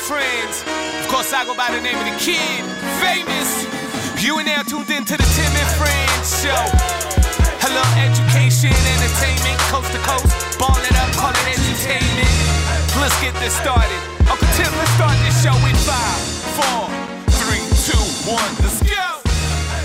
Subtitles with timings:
[0.00, 0.64] friends.
[1.04, 2.64] Of course, I go by the name of the kid,
[3.04, 3.68] famous.
[4.16, 6.64] You and now tuned in to the Tim and Friends show.
[7.60, 10.32] Hello, education, entertainment, coast to coast.
[10.56, 12.32] Ball it up, call it entertainment.
[12.96, 14.00] Let's get this started.
[14.24, 16.20] Uncle Tim, let's start this show in five,
[16.56, 16.88] four,
[17.36, 18.52] three, two, one.
[18.64, 19.20] Let's go.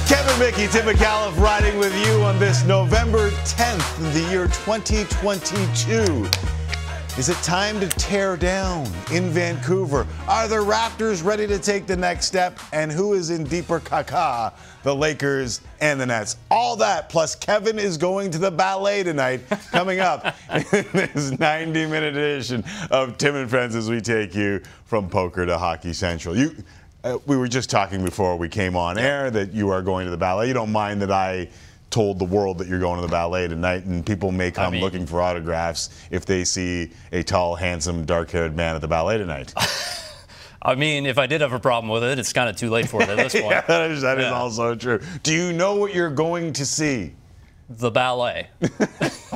[0.07, 6.54] Kevin Mickey, Tim Micallef riding with you on this November 10th in the year 2022.
[7.17, 10.05] Is it time to tear down in Vancouver?
[10.27, 12.59] Are the Raptors ready to take the next step?
[12.73, 14.51] And who is in deeper caca?
[14.83, 16.35] The Lakers and the Nets.
[16.51, 21.85] All that, plus Kevin is going to the ballet tonight, coming up in this 90
[21.85, 26.35] minute edition of Tim and Friends as we take you from poker to Hockey Central.
[26.35, 26.53] You,
[27.05, 30.11] uh, we were just talking before we came on air that you are going to
[30.11, 30.49] the ballet.
[30.49, 31.47] You don't mind that I
[31.95, 34.81] told the world that you're going to the ballet tonight, and people may come mean-
[34.81, 39.53] looking for autographs if they see a tall, handsome, dark-haired man at the ballet tonight.
[40.61, 42.89] I mean, if I did have a problem with it, it's kind of too late
[42.89, 43.45] for it at this point.
[43.51, 44.33] yeah, that is, that is Yeah.
[44.33, 44.99] also true.
[45.23, 47.13] Do you know what you're going to see?
[47.69, 48.47] The ballet.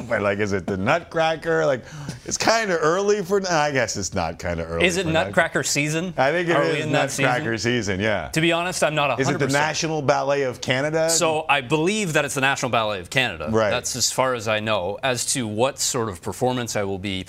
[0.07, 1.65] But, like, is it the Nutcracker?
[1.65, 1.83] Like,
[2.23, 3.41] it's kind of early for.
[3.51, 4.85] I guess it's not kind of early.
[4.85, 6.13] Is it Nutcracker season?
[6.15, 7.97] I think it Are is Nutcracker season?
[7.97, 7.99] season.
[7.99, 8.29] Yeah.
[8.29, 9.19] To be honest, I'm not 100%.
[9.19, 11.09] Is it the National Ballet of Canada?
[11.09, 13.49] So I believe that it's the National Ballet of Canada.
[13.51, 13.71] Right.
[13.71, 14.97] That's as far as I know.
[15.03, 17.25] As to what sort of performance I will be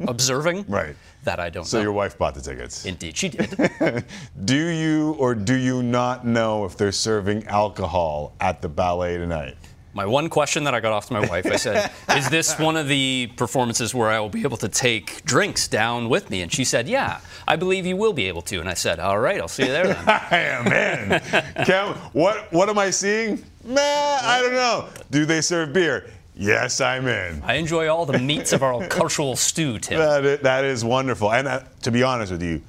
[0.00, 0.96] observing, Right.
[1.22, 1.82] that I don't So know.
[1.82, 2.84] So your wife bought the tickets.
[2.84, 4.04] Indeed, she did.
[4.44, 9.56] Do you or do you not know if they're serving alcohol at the ballet tonight?
[9.94, 12.76] My one question that I got off to my wife, I said, "Is this one
[12.76, 16.52] of the performances where I will be able to take drinks down with me?" And
[16.52, 19.40] she said, "Yeah, I believe you will be able to." And I said, "All right,
[19.40, 21.20] I'll see you there then." I am in.
[21.64, 23.44] Kev, what what am I seeing?
[23.64, 23.80] Meh,
[24.22, 24.88] I don't know.
[25.10, 26.10] Do they serve beer?
[26.34, 27.42] Yes, I'm in.
[27.42, 29.98] I enjoy all the meats of our cultural stew, Tim.
[29.98, 31.32] That is, that is wonderful.
[31.32, 32.62] And uh, to be honest with you,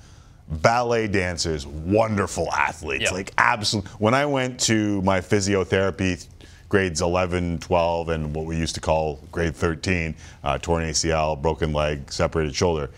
[0.50, 3.03] ballet dancers, wonderful athletes.
[3.06, 3.12] Yeah.
[3.12, 3.92] Like absolutely.
[4.00, 6.25] When I went to my physiotherapy
[6.69, 11.74] grades 11, 12, and what we used to call grade 13, uh, torn ACL, broken
[11.74, 12.90] leg, separated shoulder.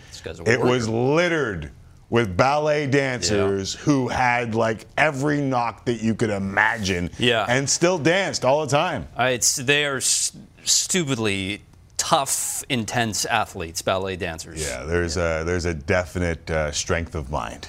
[0.46, 1.70] It was littered
[2.10, 7.46] with ballet dancers who had like every knock that you could imagine Yeah.
[7.48, 9.08] and still danced all the time.
[9.18, 10.32] Uh, it's they are s-
[10.64, 11.62] stupidly
[11.96, 14.60] tough, intense athletes, ballet dancers.
[14.62, 17.68] Yeah, there's a there's a definite uh, strength of mind.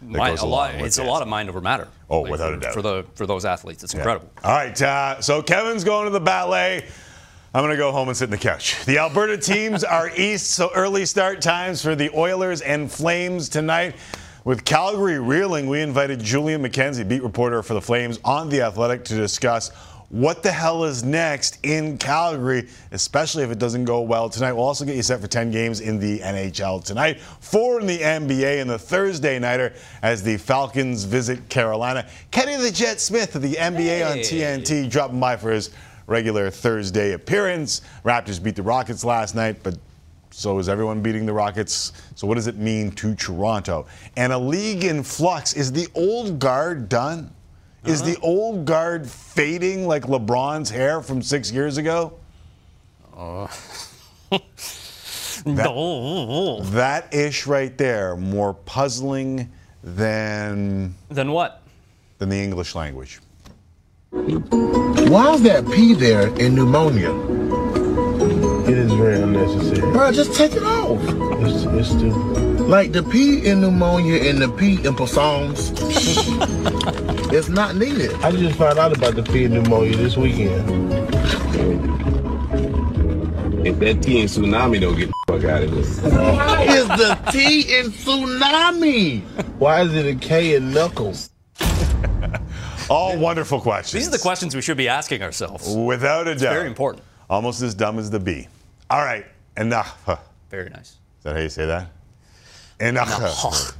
[0.00, 1.88] that Mi- goes a lot, it's a lot of mind over matter.
[2.12, 2.74] Oh, without a doubt.
[2.74, 4.00] For the for those athletes, it's Yeah.
[4.00, 4.28] incredible.
[4.44, 6.84] All right, uh, so Kevin's going to the ballet.
[7.54, 8.76] I'm going to go home and sit in the couch.
[8.84, 13.94] The Alberta teams are east, so early start times for the Oilers and Flames tonight.
[14.44, 19.04] With Calgary reeling, we invited Julian McKenzie, beat reporter for the Flames, on The Athletic
[19.04, 19.70] to discuss
[20.12, 24.52] what the hell is next in Calgary, especially if it doesn't go well tonight.
[24.52, 27.98] We'll also get you set for 10 games in the NHL tonight, four in the
[27.98, 29.72] NBA, and the Thursday nighter
[30.02, 32.06] as the Falcons visit Carolina.
[32.30, 35.70] Kenny the Jet Smith of the NBA on TNT dropping by for his
[36.06, 37.80] regular Thursday appearance.
[38.04, 39.78] Raptors beat the Rockets last night, but
[40.28, 41.92] so is everyone beating the Rockets.
[42.16, 43.86] So what does it mean to Toronto?
[44.18, 45.54] And a league in flux.
[45.54, 47.30] Is the old guard done?
[47.84, 48.10] Is uh-huh.
[48.10, 52.14] the old guard fading like LeBron's hair from six years ago?
[53.16, 53.48] Uh.
[55.44, 59.50] That ish right there, more puzzling
[59.82, 61.62] than Than what?
[62.18, 63.18] than the English language.
[64.10, 67.10] Why is that P there in pneumonia?
[68.68, 69.90] It is very unnecessary.
[69.90, 71.00] Bro, just take it off.
[71.42, 72.60] It's, it's stupid.
[72.60, 75.70] Like the P in pneumonia and the P in psalms,
[77.32, 78.12] it's not needed.
[78.22, 80.92] I just found out about the P pneumonia this weekend.
[83.66, 85.80] If that T in tsunami don't get the fuck out of here.
[85.80, 89.22] Is the T in tsunami?
[89.58, 91.30] Why is it a K in knuckles?
[92.90, 93.92] All wonderful questions.
[93.92, 95.74] These are the questions we should be asking ourselves.
[95.74, 96.52] Without a doubt.
[96.52, 97.04] Very important.
[97.30, 98.48] Almost as dumb as the B.
[98.90, 99.24] All right.
[99.56, 100.06] Enough.
[100.08, 100.16] Is
[100.50, 100.90] Very nice.
[100.90, 101.88] Is that how you say that?
[102.80, 103.76] Enough.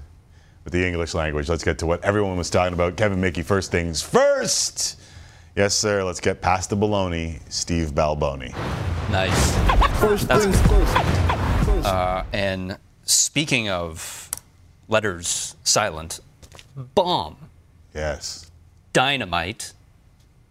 [0.65, 2.97] With the English language, let's get to what everyone was talking about.
[2.97, 5.01] Kevin Mickey, first things first.
[5.57, 6.05] Yes, sir.
[6.05, 7.41] Let's get past the baloney.
[7.53, 8.53] Steve Balboni.
[9.11, 9.99] Nice.
[10.01, 11.87] First That's things first.
[11.87, 14.31] Uh, and speaking of
[14.89, 16.21] letters silent,
[16.77, 17.37] bomb,
[17.95, 18.51] Yes.
[18.93, 19.73] dynamite,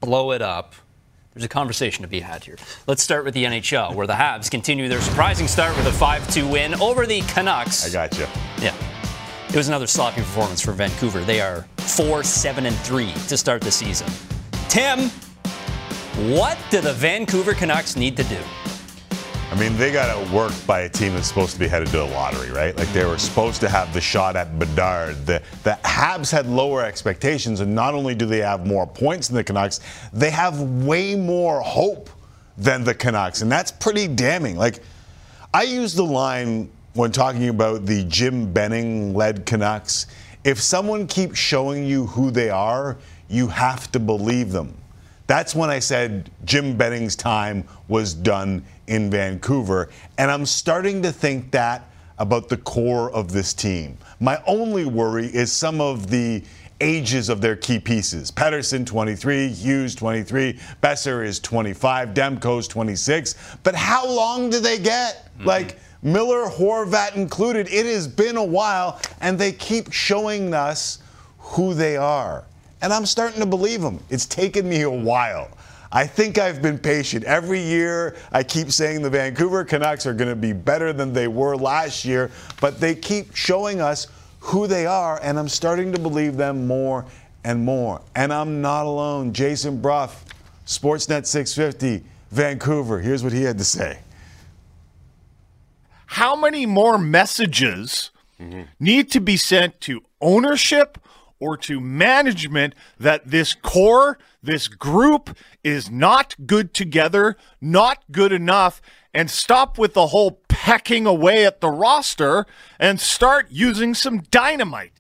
[0.01, 0.75] blow it up.
[1.33, 2.57] There's a conversation to be had here.
[2.87, 6.51] Let's start with the NHL, where the Habs continue their surprising start with a 5-2
[6.51, 7.87] win over the Canucks.
[7.87, 8.27] I got you.
[8.61, 8.75] Yeah.
[9.51, 11.19] It was another sloppy performance for Vancouver.
[11.25, 14.07] They are 4 7 and 3 to start the season.
[14.69, 15.09] Tim,
[16.33, 18.37] what do the Vancouver Canucks need to do?
[19.51, 22.05] I mean, they got outworked by a team that's supposed to be headed to the
[22.05, 22.73] lottery, right?
[22.77, 25.25] Like they were supposed to have the shot at Bedard.
[25.25, 29.35] The, the Habs had lower expectations, and not only do they have more points than
[29.35, 29.81] the Canucks,
[30.13, 32.09] they have way more hope
[32.57, 34.55] than the Canucks, and that's pretty damning.
[34.55, 34.79] Like,
[35.53, 40.07] I use the line when talking about the Jim Benning led Canucks.
[40.43, 42.97] If someone keeps showing you who they are,
[43.29, 44.75] you have to believe them.
[45.27, 49.89] That's when I said Jim Benning's time was done in Vancouver.
[50.17, 53.97] And I'm starting to think that about the core of this team.
[54.19, 56.43] My only worry is some of the
[56.81, 58.29] ages of their key pieces.
[58.31, 63.35] Pettersson, 23, Hughes, 23, Boeser is 25, Demko's 26.
[63.63, 65.29] But how long do they get?
[65.37, 65.47] Mm-hmm.
[65.47, 70.99] Like, Miller, Horvat included, it has been a while, and they keep showing us
[71.37, 72.43] who they are.
[72.81, 73.99] And I'm starting to believe them.
[74.09, 75.49] It's taken me a while.
[75.91, 77.25] I think I've been patient.
[77.25, 81.27] Every year, I keep saying the Vancouver Canucks are going to be better than they
[81.27, 82.31] were last year,
[82.61, 84.07] but they keep showing us
[84.39, 87.05] who they are, and I'm starting to believe them more
[87.43, 88.01] and more.
[88.15, 89.33] And I'm not alone.
[89.33, 90.09] Jason Brough,
[90.65, 92.99] Sportsnet 650, Vancouver.
[92.99, 93.99] Here's what he had to say.
[96.15, 98.63] How many more messages mm-hmm.
[98.81, 100.97] need to be sent to ownership
[101.39, 108.81] or to management that this core, this group is not good together, not good enough,
[109.13, 112.45] and stop with the whole pecking away at the roster
[112.77, 114.91] and start using some dynamite.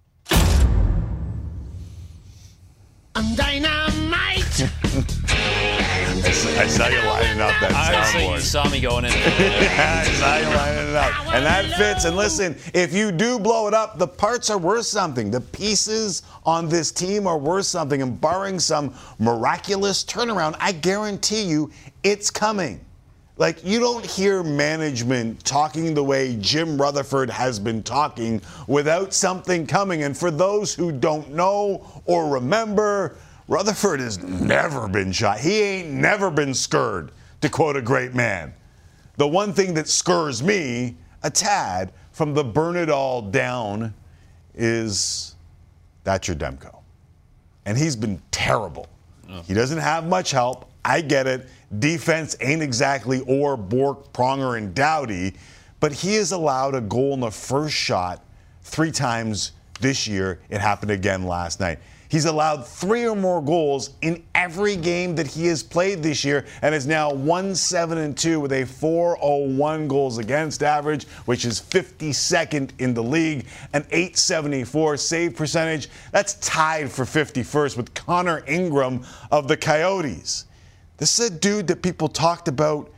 [3.13, 4.69] I'm dynamite.
[6.23, 8.35] I saw you lining up that soundboard.
[8.35, 9.11] You saw me going in.
[9.15, 12.05] I saw you lining it up, and that fits.
[12.05, 15.31] And listen, if you do blow it up, the parts are worth something.
[15.31, 21.43] The pieces on this team are worth something, and barring some miraculous turnaround, I guarantee
[21.43, 21.71] you,
[22.03, 22.85] it's coming.
[23.37, 29.65] Like, you don't hear management talking the way Jim Rutherford has been talking without something
[29.65, 30.03] coming.
[30.03, 33.17] And for those who don't know or remember,
[33.51, 35.41] Rutherford has never been shot.
[35.41, 37.11] He ain't never been scurred,
[37.41, 38.53] to quote a great man.
[39.17, 43.93] The one thing that scurs me a tad from the burn it all down
[44.55, 45.35] is
[46.05, 46.79] that's your Demko.
[47.65, 48.87] And he's been terrible.
[49.29, 49.41] Oh.
[49.41, 50.71] He doesn't have much help.
[50.85, 51.49] I get it.
[51.79, 55.33] Defense ain't exactly or Bourque, Pronger, and Doughty,
[55.81, 58.23] but he has allowed a goal in the first shot
[58.61, 59.51] three times
[59.81, 60.39] this year.
[60.49, 61.79] It happened again last night.
[62.11, 66.45] He's allowed three or more goals in every game that he has played this year
[66.61, 71.61] and is now 1 7 and 2 with a 401 goals against average, which is
[71.61, 75.87] 52nd in the league, an 874 save percentage.
[76.11, 80.47] That's tied for 51st with Connor Ingram of the Coyotes.
[80.97, 82.91] This is a dude that people talked about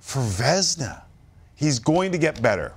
[0.00, 1.00] for Vezina.
[1.54, 2.74] He's going to get better.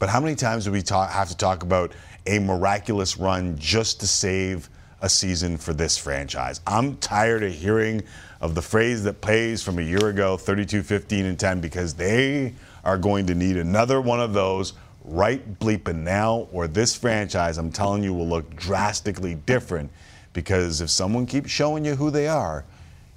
[0.00, 1.92] But how many times do we talk, have to talk about
[2.28, 4.68] a miraculous run just to save
[5.00, 6.60] a season for this franchise.
[6.66, 8.02] I'm tired of hearing
[8.40, 12.52] of the phrase that plays from a year ago 32, 15, and 10 because they
[12.84, 17.72] are going to need another one of those right bleeping now, or this franchise, I'm
[17.72, 19.90] telling you, will look drastically different
[20.34, 22.64] because if someone keeps showing you who they are,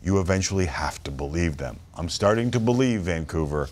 [0.02, 1.78] you eventually have to believe them.
[1.96, 3.68] I'm starting to believe, Vancouver.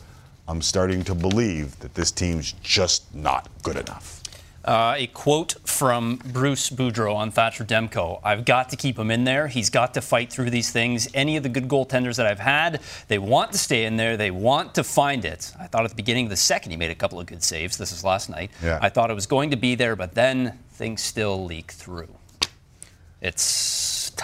[0.47, 4.18] I'm starting to believe that this team's just not good enough.
[4.69, 8.21] Uh, a quote from Bruce Boudreau on Thatcher Demko.
[8.23, 9.47] I've got to keep him in there.
[9.47, 11.07] He's got to fight through these things.
[11.15, 14.15] Any of the good goaltenders that I've had, they want to stay in there.
[14.15, 15.51] They want to find it.
[15.59, 17.77] I thought at the beginning of the second he made a couple of good saves.
[17.77, 18.51] This is last night.
[18.61, 18.77] Yeah.
[18.79, 22.13] I thought it was going to be there, but then things still leak through.
[23.23, 23.41] It's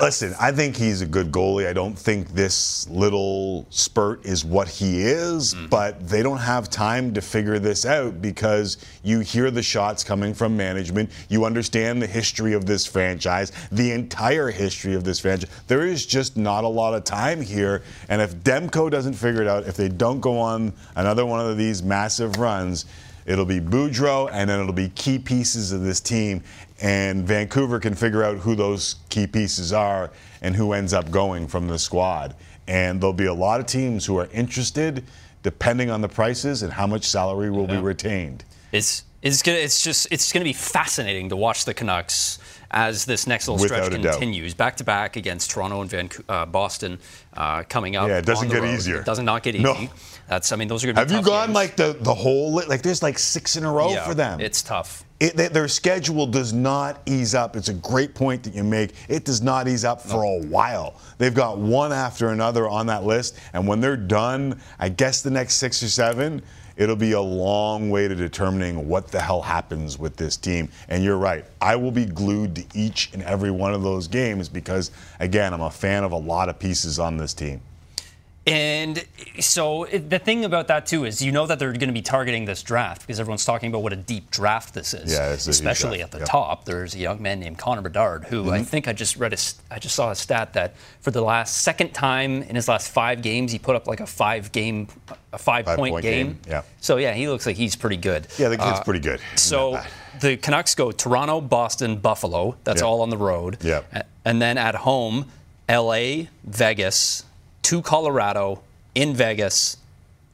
[0.01, 1.67] Listen, I think he's a good goalie.
[1.67, 5.67] I don't think this little spurt is what he is, mm-hmm.
[5.67, 10.33] but they don't have time to figure this out because you hear the shots coming
[10.33, 11.09] from management.
[11.29, 15.49] You understand the history of this franchise, the entire history of this franchise.
[15.67, 17.83] There is just not a lot of time here.
[18.09, 21.57] And if Demko doesn't figure it out, if they don't go on another one of
[21.57, 22.85] these massive runs,
[23.25, 26.43] It'll be Boudreau, and then it'll be key pieces of this team.
[26.81, 31.47] And Vancouver can figure out who those key pieces are and who ends up going
[31.47, 32.35] from the squad.
[32.67, 35.03] And there'll be a lot of teams who are interested,
[35.43, 37.77] depending on the prices and how much salary will yeah.
[37.77, 38.43] be retained.
[38.71, 42.39] It's it's gonna it's just it's gonna be fascinating to watch the Canucks
[42.71, 46.45] as this next little Without stretch continues, back to back against Toronto and Vancouver, uh,
[46.45, 46.99] Boston
[47.33, 48.09] uh, coming up.
[48.09, 48.73] Yeah, it doesn't get road.
[48.73, 48.99] easier.
[48.99, 49.63] It does not get easy.
[49.63, 49.87] No.
[50.27, 51.13] That's I mean those are going to be.
[51.13, 51.55] Have you gone games.
[51.55, 54.41] like the the whole like there's like six in a row yeah, for them.
[54.41, 55.04] It's tough.
[55.19, 57.55] It, their schedule does not ease up.
[57.55, 58.93] It's a great point that you make.
[59.07, 60.99] It does not ease up for a while.
[61.17, 65.31] They've got one after another on that list, and when they're done, I guess the
[65.31, 66.41] next six or seven,
[66.75, 70.69] it'll be a long way to determining what the hell happens with this team.
[70.89, 71.45] And you're right.
[71.61, 74.91] I will be glued to each and every one of those games because,
[75.21, 77.61] again, I'm a fan of a lot of pieces on this team.
[78.47, 79.03] And
[79.39, 82.45] so the thing about that too is you know that they're going to be targeting
[82.45, 85.11] this draft because everyone's talking about what a deep draft this is.
[85.11, 86.25] Yeah, it's a huge especially at the yeah.
[86.25, 86.63] top.
[86.65, 89.37] There's a young man named Connor Bedard who I think I just read a,
[89.71, 93.23] I just saw a stat that for the last second time in his last five
[93.23, 94.89] games he put up like a five game,
[95.33, 96.27] a five, point, Five-point game.
[96.27, 96.61] game, yeah.
[96.81, 98.27] So yeah, he looks like he's pretty good.
[98.37, 99.19] Yeah, the kid's Uh, pretty good.
[99.37, 99.81] So
[100.21, 102.57] the Canucks go Toronto, Boston, Buffalo.
[102.63, 102.87] That's Yeah.
[102.87, 103.57] all on the road.
[103.63, 103.81] Yeah.
[104.23, 105.25] And then at home,
[105.67, 107.23] LA, Vegas,
[107.65, 108.61] to Colorado,
[108.93, 109.77] in Vegas,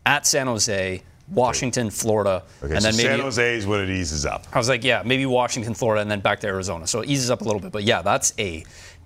[0.06, 3.90] at San Jose, Washington, Florida, Okay, and so then maybe San Jose is when it
[3.90, 4.46] eases up.
[4.52, 6.88] I was like, yeah, maybe Washington, Florida, and then back to Arizona.
[6.88, 7.72] So it eases up a little bit.
[7.72, 8.66] But yeah, that's a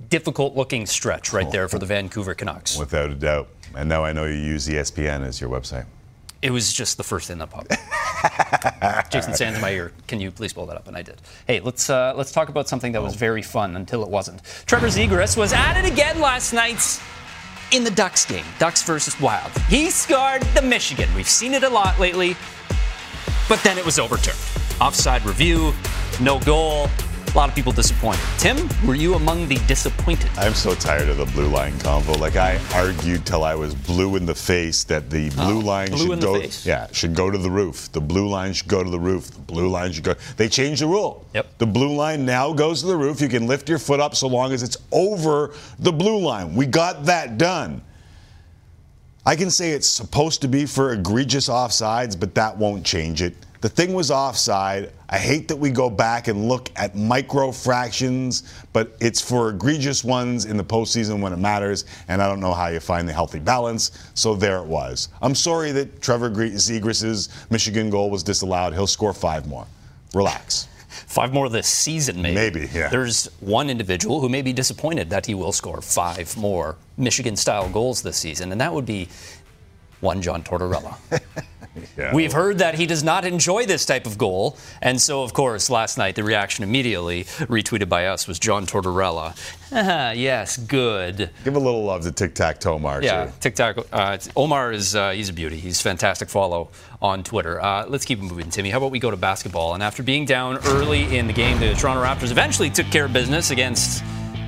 [0.10, 2.80] difficult looking stretch right there for the Vancouver Canucks.
[2.80, 3.48] Without a doubt.
[3.76, 5.86] And now I know you use ESPN as your website.
[6.42, 7.70] It was just the first thing that popped.
[9.12, 9.92] Jason Sands in my ear.
[10.08, 10.88] Can you please pull that up?
[10.88, 11.22] And I did.
[11.46, 14.42] Hey, let's uh, let's talk about something that was very fun until it wasn't.
[14.66, 17.02] Trevor Zegras was at it again last night
[17.72, 18.46] in the Ducks game.
[18.60, 19.52] Ducks versus Wild.
[19.70, 21.10] He scored the Michigan.
[21.16, 22.36] We've seen it a lot lately,
[23.48, 24.38] but then it was overturned.
[24.82, 25.74] Offside review,
[26.22, 26.88] no goal.
[27.36, 28.22] A lot of people disappointed.
[28.38, 30.32] Tim, were you among the disappointed?
[30.38, 32.18] I'm so tired of the blue line convo.
[32.18, 35.90] Like I argued till I was blue in the face that the uh, blue line
[35.90, 36.42] blue should go.
[36.64, 37.92] Yeah, should go to the roof.
[37.92, 39.32] The blue line should go to the roof.
[39.32, 40.16] The blue line should go.
[40.38, 41.26] They changed the rule.
[41.34, 41.58] Yep.
[41.58, 43.20] The blue line now goes to the roof.
[43.20, 46.56] You can lift your foot up so long as it's over the blue line.
[46.56, 47.82] We got that done.
[49.26, 53.36] I can say it's supposed to be for egregious offsides, but that won't change it.
[53.66, 54.92] The thing was offside.
[55.10, 58.44] I hate that we go back and look at micro fractions,
[58.74, 62.54] but it's for egregious ones in the postseason when it matters, and I don't know
[62.54, 65.10] how you find the healthy balance, so there it was.
[65.20, 68.74] I'm sorry that Trevor Zegras' Michigan goal was disallowed.
[68.74, 69.66] He'll score five more.
[70.14, 70.68] Relax.
[70.88, 72.36] Five more this season, maybe.
[72.36, 72.90] Maybe, yeah.
[72.90, 77.68] There's one individual who may be disappointed that he will score five more Michigan style
[77.70, 79.10] goals this season, and that would be
[80.02, 80.98] one John Tortorella.
[81.98, 82.14] Yeah.
[82.14, 85.70] We've heard that he does not enjoy this type of goal, and so, of course,
[85.70, 89.38] last night the reaction immediately, retweeted by us, was John Tortorella.
[89.72, 91.30] Ah, yes, good.
[91.44, 93.04] Give a little love to Tic Tac Toe Mark.
[93.04, 93.32] Yeah, too.
[93.40, 93.88] TikTok.
[93.92, 95.58] Uh, Omar is uh, he's a beauty.
[95.58, 96.70] He's fantastic follow
[97.02, 97.62] on Twitter.
[97.62, 98.70] Uh, let's keep it moving, Timmy.
[98.70, 99.74] How about we go to basketball?
[99.74, 103.14] And after being down early in the game, the Toronto Raptors eventually took care of
[103.14, 104.04] business against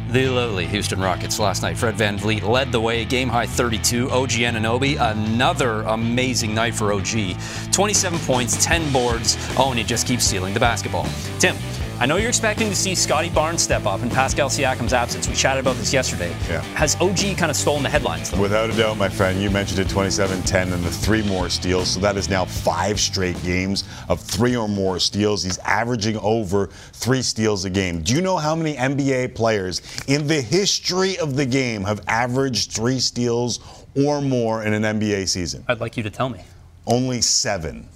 [0.09, 1.77] the lowly Houston Rockets last night.
[1.77, 4.09] Fred VanVleet led the way, game high 32.
[4.09, 7.35] OG Anunoby, another amazing night for OG.
[7.71, 9.37] 27 points, 10 boards.
[9.57, 11.07] Oh, and he just keeps stealing the basketball.
[11.39, 11.55] Tim,
[11.99, 15.27] I know you're expecting to see Scottie Barnes step up in Pascal Siakam's absence.
[15.27, 16.29] We chatted about this yesterday.
[16.47, 16.61] Yeah.
[16.75, 18.39] Has OG kind of stolen the headlines, though?
[18.39, 21.89] Without a doubt, my friend, you mentioned it 27 10 and the three more steals.
[21.89, 25.41] So that is now five straight games of three or more steals.
[25.43, 28.03] He's averaging over three steals a game.
[28.03, 32.73] Do you know how many NBA players in the history of the game have averaged
[32.73, 33.59] three steals
[33.95, 35.65] or more in an NBA season?
[35.67, 36.41] I'd like you to tell me.
[36.85, 37.89] Only seven.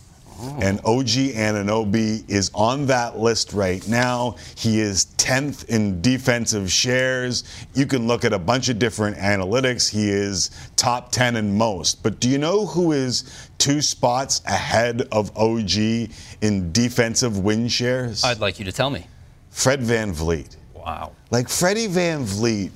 [0.59, 4.35] And OG Anunoby is on that list right now.
[4.55, 7.43] He is 10th in defensive shares.
[7.73, 9.89] You can look at a bunch of different analytics.
[9.89, 12.01] He is top 10 in most.
[12.03, 16.09] But do you know who is two spots ahead of OG
[16.41, 18.23] in defensive win shares?
[18.23, 19.05] I'd like you to tell me.
[19.51, 20.55] Fred VanVleet.
[20.73, 21.11] Wow.
[21.29, 22.71] Like Freddie VanVleet,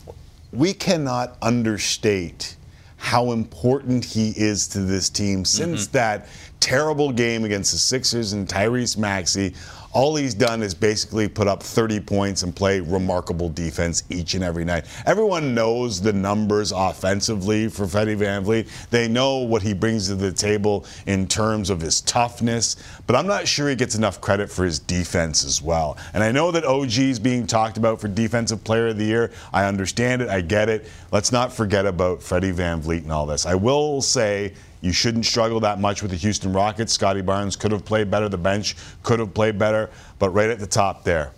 [0.52, 2.56] we cannot understate
[3.06, 5.92] how important he is to this team since mm-hmm.
[5.92, 6.28] that
[6.60, 9.54] terrible game against the Sixers and Tyrese Maxey.
[9.96, 14.44] All he's done is basically put up 30 points and play remarkable defense each and
[14.44, 14.88] every night.
[15.06, 18.90] Everyone knows the numbers offensively for Freddie VanVleet.
[18.90, 22.76] They know what he brings to the table in terms of his toughness,
[23.08, 25.98] but I'm not sure he gets enough credit for his defense as well.
[26.14, 29.32] And I know that OG is being talked about for Defensive Player of the Year.
[29.54, 30.28] I understand it.
[30.28, 30.88] I get it.
[31.14, 33.46] Let's not forget about Freddie VanVleet and all this.
[33.46, 36.94] I will say you shouldn't struggle that much with the Houston Rockets.
[36.94, 38.30] Scottie Barnes could have played better.
[38.30, 39.90] The bench could have played better.
[40.20, 41.32] But right at the top there,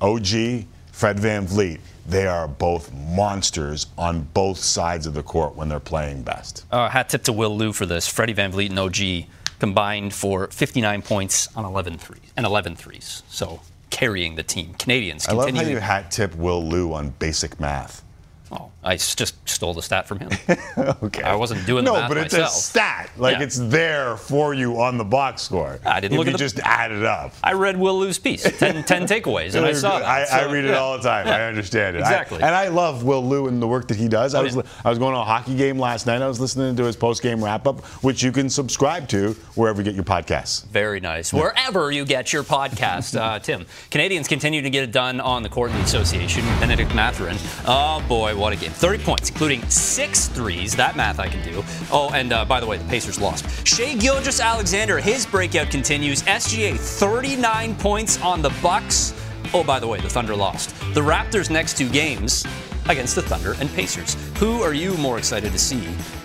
[0.00, 1.78] OG, Fred VanVleet,
[2.08, 6.64] they are both monsters on both sides of the court when they're playing best.
[6.72, 8.08] Uh, hat tip to Will Lou for this.
[8.08, 9.28] Freddie VanVleet and OG
[9.60, 13.22] combined for 59 points on 11 threes and 11 threes.
[13.28, 14.74] So carrying the team.
[14.74, 15.74] Canadians I love how continuing.
[15.74, 18.02] you hat tip Will Lou on basic math.
[18.50, 20.30] oh, I just stole the stat from him.
[21.02, 21.22] Okay.
[21.22, 22.52] I wasn't doing the no, math but it's myself.
[22.52, 23.10] a stat.
[23.16, 23.42] Like Yeah.
[23.44, 25.78] it's there for you on the box score.
[25.84, 27.32] I didn't if look you at the- just add it up.
[27.42, 30.06] I read Will Lou's piece, 10, 10 takeaways, and I saw that.
[30.08, 31.26] I, I So, read it all the time.
[31.26, 32.02] I understand it.
[32.02, 32.36] I- Exactly.
[32.42, 34.34] and I love Will Lou and the work that he does.
[34.34, 34.62] I was yeah.
[34.84, 36.22] I was going to a hockey game last night.
[36.22, 39.80] I was listening to his post game wrap up, which you can subscribe to wherever
[39.80, 40.64] you get your podcasts.
[40.66, 41.32] Very nice.
[41.32, 43.66] Wherever you get your podcast, uh, Tim.
[43.90, 46.44] Canadians continue to get it done on the court in the association.
[46.60, 47.36] Bennedict Mathurin.
[47.66, 48.72] Oh boy, what a game.
[48.78, 50.74] 30 points, including six threes.
[50.76, 51.64] That math I can do.
[51.90, 53.66] Oh, and uh, by the way, the Pacers lost.
[53.66, 56.22] Shai Gilgeous-Alexander, his breakout continues.
[56.22, 59.14] SGA 39 points on the Bucks.
[59.52, 60.70] Oh, by the way, the Thunder lost.
[60.94, 62.46] The Raptors' next two games
[62.88, 64.16] against the Thunder and Pacers.
[64.38, 65.80] Who are you more excited to see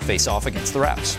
[0.05, 1.17] face off against the Raps?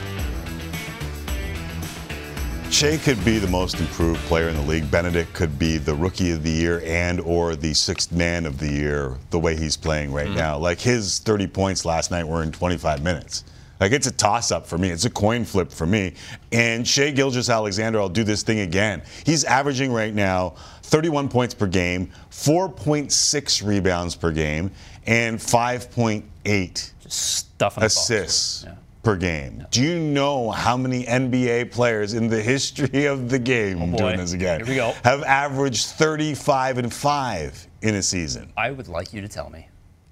[2.74, 4.90] Shai could be the most improved player in the league.
[4.90, 8.68] Bennedict could be the rookie of the year and or the sixth man of the
[8.68, 10.34] year the way he's playing right hmm.
[10.34, 10.58] now.
[10.58, 13.44] Like his 30 points last night were in 25 minutes.
[13.78, 14.90] Like it's a toss up for me.
[14.90, 16.14] It's a coin flip for me.
[16.50, 19.02] And Shai Gilgeous-Alexander, I'll do this thing again.
[19.24, 24.72] He's averaging right now 31 points per game, 4.6 rebounds per game,
[25.06, 27.96] and 5.8 Stuff in the box.
[27.96, 28.66] assists.
[29.04, 29.66] Per game.
[29.70, 33.98] Do you know how many NBA players in the history of the game, I'm oh,
[33.98, 34.94] doing this again, Here we go.
[35.04, 38.50] have averaged 35 and 5 in a season?
[38.56, 39.68] I would like you to tell me.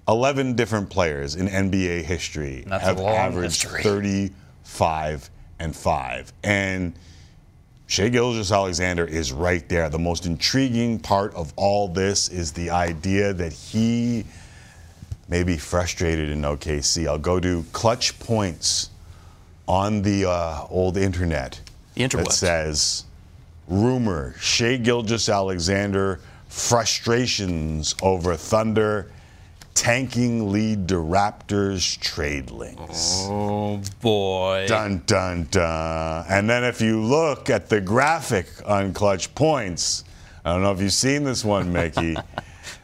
[0.07, 3.81] 11 different players in NBA history That's have averaged history.
[3.81, 6.33] 35 and 5.
[6.43, 6.93] And
[7.87, 9.89] Shai Gilgeous-Alexander is right there.
[9.89, 14.25] The most intriguing part of all this is the idea that he
[15.33, 17.07] may be frustrated in OKC.
[17.07, 18.91] I'll go to clutch points
[19.67, 21.59] on the uh, old internet
[21.95, 23.05] The that says
[23.67, 29.09] rumor Shai Gilgeous-Alexander frustrations over Thunder
[29.73, 33.25] tanking lead to Raptors trade links.
[33.27, 34.65] Oh boy.
[34.67, 36.25] Dun dun dun.
[36.29, 40.03] And then if you look at the graphic on clutch points,
[40.45, 42.17] I don't know if you've seen this one, Mickey.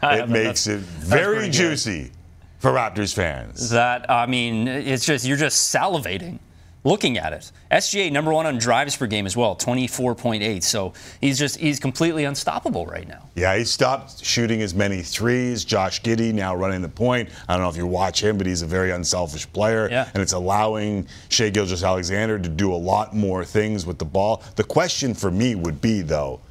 [0.02, 2.04] It makes it very juicy.
[2.04, 2.12] good.
[2.60, 3.70] For Raptors fans.
[3.70, 6.40] That I mean, it's just you're just salivating
[6.84, 7.52] looking at it.
[7.72, 10.64] SGA number one on drives per game as well, 24.8.
[10.64, 13.30] So he's just he's completely unstoppable right now.
[13.36, 15.64] Yeah, he stopped shooting as many threes.
[15.64, 17.30] Josh Giddey now running the point.
[17.48, 19.90] I don't know if you watch him, but he's a very unselfish player.
[19.90, 20.10] Yeah.
[20.14, 24.44] And it's allowing Shai Gilgeous-Alexander to do a lot more things with the ball.
[24.56, 26.42] The question for me would be, though,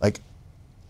[0.00, 0.20] like,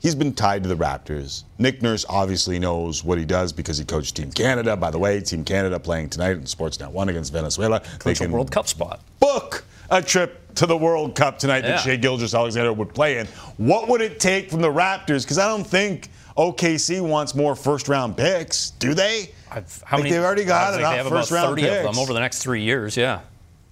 [0.01, 1.45] he's been tied to the Raptors.
[1.59, 4.77] Nick Nurse obviously knows what he does because he coached Team Canada.
[4.77, 7.83] By the way, Team Canada playing tonight in Sportsnet 1 against Venezuela.
[8.05, 9.01] They a World Cup spot.
[9.21, 11.73] book a trip to the World Cup tonight Yeah.
[11.73, 13.27] that Shai Gilgeous-Alexander would play in.
[13.57, 15.23] What would it take from the Raptors?
[15.23, 19.31] Because I don't think OKC wants more first round picks, do they?
[19.51, 20.15] I've, how Like, many?
[20.17, 22.43] they've already got enough they have first about round 30 of them over the next
[22.43, 22.97] three years.
[22.97, 23.21] Yeah.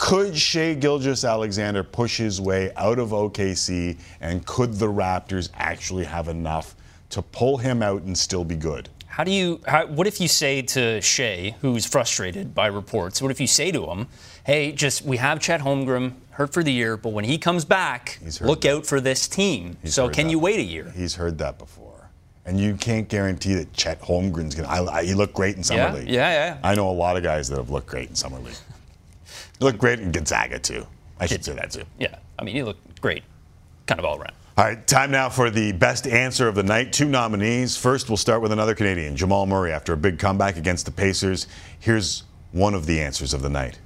[0.05, 6.29] Could Shai Gilgeous-Alexander push his way out of OKC, and could the Raptors actually have
[6.29, 6.75] enough
[7.09, 8.91] to pull him out and still be good?
[9.07, 9.63] How do you?
[9.67, 13.23] How, what if you say to Shai, who's frustrated by reports?
[13.23, 14.09] What if you say to him,
[14.45, 18.19] "Hey, just we have Chet Holmgren hurt for the year, but when he comes back,
[18.43, 18.77] look that.
[18.77, 19.79] out for this team.
[19.81, 20.33] He's so can that.
[20.33, 22.11] you wait a year?" He's heard that before.
[22.45, 24.93] And you can't guarantee that Chet Holmgren's going to.
[24.93, 26.09] i He looked great in Summer Yeah, League.
[26.09, 26.59] yeah, yeah.
[26.63, 28.55] I know a lot of guys that have looked great in Summer League.
[29.61, 30.87] Look great in Gonzaga, too.
[31.19, 31.85] I should say that, too.
[31.99, 33.23] Yeah, I mean, you look great,
[33.87, 34.33] kind of all around.
[34.57, 36.93] All right, time now for the best answer of the night.
[36.93, 37.77] Two nominees.
[37.77, 41.49] First, we'll start with another Canadian, Jamal Murray, after a big comeback against the Pacers.
[41.81, 43.79] Here's one of the answers of the night.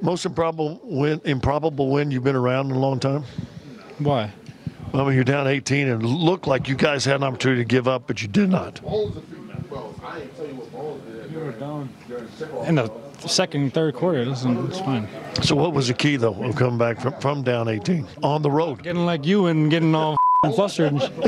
[0.00, 3.24] Most improbable win, improbable win you've been around in a long time.
[3.98, 4.30] Why?
[4.92, 7.62] Well, I mean, you're down 18 and it looked like you guys had an opportunity
[7.62, 8.80] to give up, but you did not.
[12.66, 12.90] In the
[13.26, 15.08] second, third quarter, it's, it's fine.
[15.42, 18.50] So, what was the key though of coming back from, from down 18 on the
[18.50, 18.82] road?
[18.82, 20.16] Getting like you and getting all
[20.54, 20.94] flustered.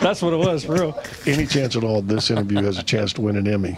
[0.00, 1.02] That's what it was, for real.
[1.26, 3.76] Any chance at all this interview has a chance to win an Emmy?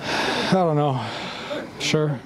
[0.00, 1.04] I don't know.
[1.78, 2.20] Sure.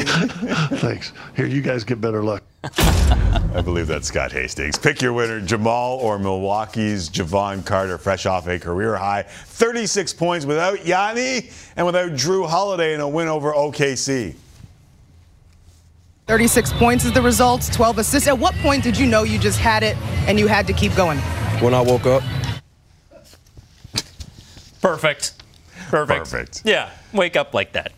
[0.78, 1.12] Thanks.
[1.36, 2.42] Here, you guys get better luck.
[2.64, 4.78] I believe that's Scott Hastings.
[4.78, 10.46] Pick your winner, Jamal or Milwaukee's Jevon Carter, fresh off a career high 36 points
[10.46, 14.34] without Yanni and without Jrue Holiday in a win over OKC.
[16.26, 18.28] 36 points is the result, 12 assists.
[18.28, 19.96] At what point did you know you just had it
[20.28, 21.18] and you had to keep going?
[21.60, 22.22] When I woke up,
[24.80, 25.34] Perfect.
[25.90, 26.18] Perfect.
[26.18, 26.62] Perfect.
[26.64, 27.92] Yeah, wake up like that.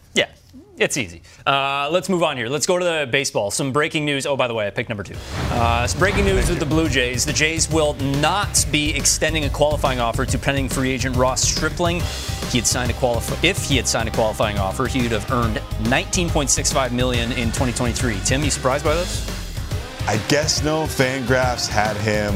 [0.83, 1.23] It's easy.
[1.47, 2.49] Uh, let's move on here.
[2.49, 3.53] Let's go to the baseball.
[3.53, 4.27] Some breaking news.
[4.27, 5.15] Oh, by the way, I picked number two.
[5.53, 7.25] Uh, some breaking news with the Blue Jays.
[7.25, 12.01] The Jays will not be extending a qualifying offer to pending free agent Ross Stripling.
[12.51, 15.31] He had signed a qualif- if he had signed a qualifying offer, he would have
[15.31, 18.19] earned 19.65 million in 2023.
[18.25, 19.25] Tim, you surprised by this?
[20.09, 20.83] I guess no.
[20.83, 22.35] Fangraphs had him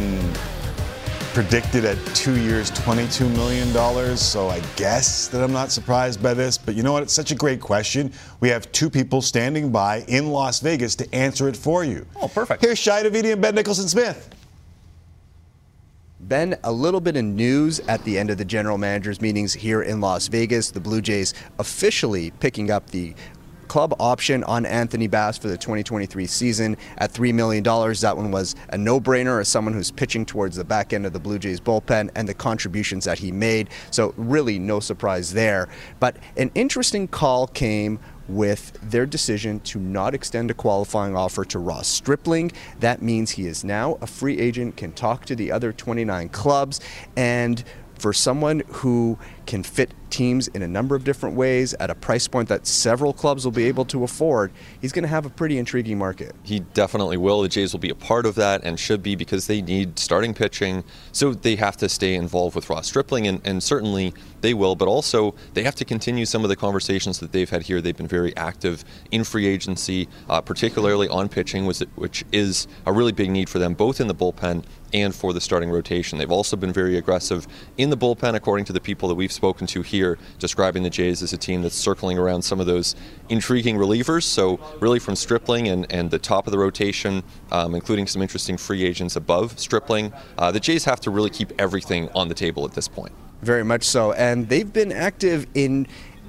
[1.37, 4.17] predicted at two years, $22 million.
[4.17, 6.57] So I guess that I'm not surprised by this.
[6.57, 7.03] But you know what?
[7.03, 8.11] It's such a great question.
[8.41, 12.07] We have two people standing by in Las Vegas to answer it for you.
[12.23, 12.65] Oh, perfect.
[12.65, 14.35] Here's Shi Davidi and Ben Nicholson Smith.
[16.21, 19.83] Ben, a little bit of news at the end of the general managers meetings here
[19.83, 20.71] in Las Vegas.
[20.71, 23.15] The Blue Jays officially picking up the
[23.69, 27.63] club option on Anthony Bass for the 2023 season at $3 million.
[27.63, 31.13] That one was a no brainer as someone who's pitching towards the back end of
[31.13, 33.69] the Blue Jays bullpen and the contributions that he made.
[33.91, 35.69] So, really, no surprise there.
[36.01, 37.99] But an interesting call came
[38.29, 42.53] with their decision to not extend a qualifying offer to Ross Stripling.
[42.81, 46.81] That means he is now a free agent, can talk to the other 29 clubs,
[47.17, 47.63] and
[47.99, 52.29] for someone who can fit teams in a number of different ways at a price
[52.29, 55.59] point that several clubs will be able to afford, he's going to have a pretty
[55.59, 56.35] intriguing market.
[56.43, 57.43] He definitely will.
[57.43, 60.35] The Jays will be a part of that and should be because they need starting
[60.35, 60.85] pitching.
[61.13, 64.75] So they have to stay involved with Ross Stripling, and, and certainly they will.
[64.75, 67.81] But also, they have to continue some of the conversations that they've had here.
[67.81, 73.13] They've been very active in free agency, uh, particularly on pitching, which is a really
[73.13, 76.19] big need for them, both in the bullpen and for the starting rotation.
[76.19, 79.67] They've also been very aggressive in the bullpen, according to the people that we've spoken
[79.69, 82.97] to here, describing the Jays as a team that's circling around some of those
[83.29, 84.25] intriguing relievers.
[84.25, 87.23] So, really, from Stripling and, and the top of the rotation,
[87.53, 91.53] um, including some interesting free agents above Stripling, uh, the Jays have to really keep
[91.61, 93.13] everything on the table at this point.
[93.43, 94.13] Very much so.
[94.13, 95.87] And they've been active in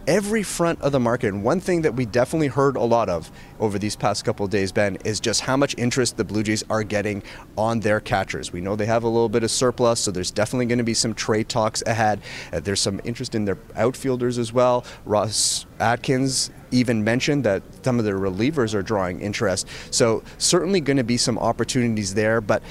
[0.07, 1.27] every front of the market.
[1.27, 4.51] And one thing that we definitely heard a lot of over these past couple of
[4.51, 7.21] days, Ben, is just how much interest the Blue Jays are getting
[7.57, 8.53] on their catchers.
[8.53, 10.93] We know they have a little bit of surplus, so there's definitely going to be
[10.93, 12.21] some trade talks ahead.
[12.53, 14.85] Uh, there's some interest in their outfielders as well.
[15.05, 19.67] Ross Atkins even mentioned that some of their relievers are drawing interest.
[19.91, 22.63] So certainly going to be some opportunities there, but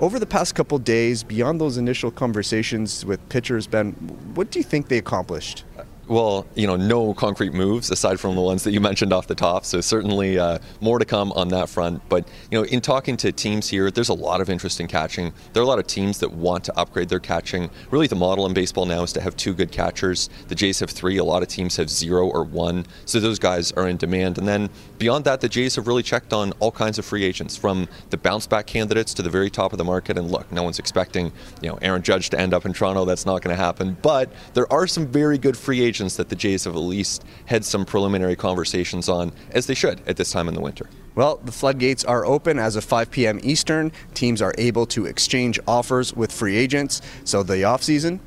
[0.00, 3.92] over the past couple days, beyond those initial conversations with pitchers, Ben,
[4.34, 5.64] what do you think they accomplished?
[6.06, 9.34] Well, you know, no concrete moves aside from the ones that you mentioned off the
[9.34, 9.64] top.
[9.64, 12.06] So certainly uh, more to come on that front.
[12.10, 15.32] But you know, in talking to teams here, there's a lot of interest in catching.
[15.52, 17.70] There are a lot of teams that want to upgrade their catching.
[17.90, 20.28] Really, the model in baseball now is to have two good catchers.
[20.48, 21.16] The Jays have three.
[21.16, 22.84] A lot of teams have zero or one.
[23.06, 24.36] So those guys are in demand.
[24.36, 27.56] And then beyond that, the Jays have really checked on all kinds of free agents,
[27.56, 30.18] from the bounce back candidates to the very top of the market.
[30.18, 33.06] And look, no one's expecting you know Aaron Judge to end up in Toronto.
[33.06, 33.96] That's not going to happen.
[34.02, 37.24] But there are some very good free agents agents that the Jays have at least
[37.46, 40.90] had some preliminary conversations on, as they should at this time in the winter.
[41.14, 43.38] Well, the floodgates are open as of 5 p.m.
[43.44, 43.92] Eastern.
[44.14, 47.00] Teams are able to exchange offers with free agents.
[47.22, 48.18] So the offseason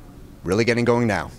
[0.44, 1.30] really getting going now.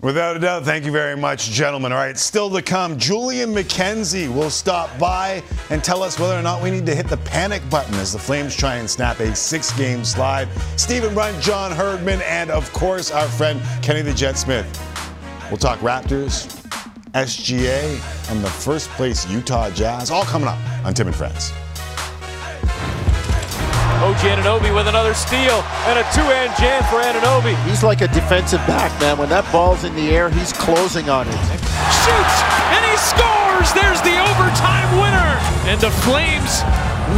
[0.00, 1.92] Without a doubt, thank you very much, gentlemen.
[1.92, 6.42] All right, still to come, Julian McKenzie will stop by and tell us whether or
[6.42, 9.34] not we need to hit the panic button as the Flames try and snap a
[9.36, 10.48] six game slide.
[10.76, 14.66] Stephen Brunt, John Herdman, and of course, our friend Kenny the Jet Smith.
[15.52, 16.48] We'll talk Raptors,
[17.12, 18.00] SGA,
[18.32, 21.52] and the first place Utah Jazz, all coming up on Tim and Friends.
[24.00, 25.60] OG Anunoby with another steal
[25.92, 27.54] and a two-hand jam for Anunoby.
[27.68, 29.18] He's like a defensive back, man.
[29.18, 31.36] When that ball's in the air, he's closing on it.
[32.00, 32.36] Shoots
[32.72, 33.76] and he scores.
[33.76, 35.36] There's the overtime winner.
[35.68, 36.64] And the Flames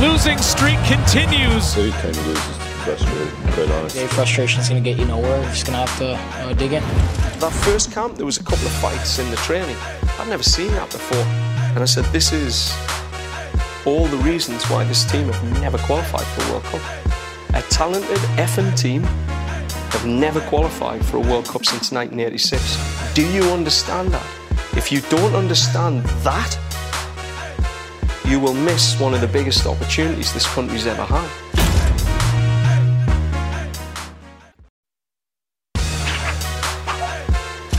[0.02, 1.62] losing streak continues.
[1.62, 3.96] City kind of loses frustrated, quite honest.
[3.96, 5.40] Yeah, frustration's going to get you nowhere.
[5.40, 6.82] You're just going to have to uh, dig in.
[7.40, 9.76] That first camp, there was a couple of fights in the training.
[10.18, 11.24] I'd never seen that before.
[11.74, 12.72] And I said, this is
[13.86, 16.82] all the reasons why this team have never qualified for a World Cup.
[17.54, 23.14] A talented effing team have never qualified for a World Cup since 1986.
[23.14, 24.26] Do you understand that?
[24.76, 26.58] If you don't understand that,
[28.26, 31.43] you will miss one of the biggest opportunities this country's ever had.